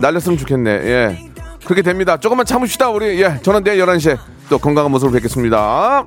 날렸으면 0.00 0.38
좋겠네. 0.38 0.70
예. 0.70 1.30
그렇게 1.66 1.82
됩니다. 1.82 2.16
조금만 2.16 2.46
참읍시다, 2.46 2.88
우리. 2.88 3.20
예. 3.20 3.38
저는 3.42 3.64
내일 3.64 3.84
11시에 3.84 4.16
또 4.48 4.56
건강한 4.56 4.90
모습으로 4.90 5.12
뵙겠습니다. 5.12 6.06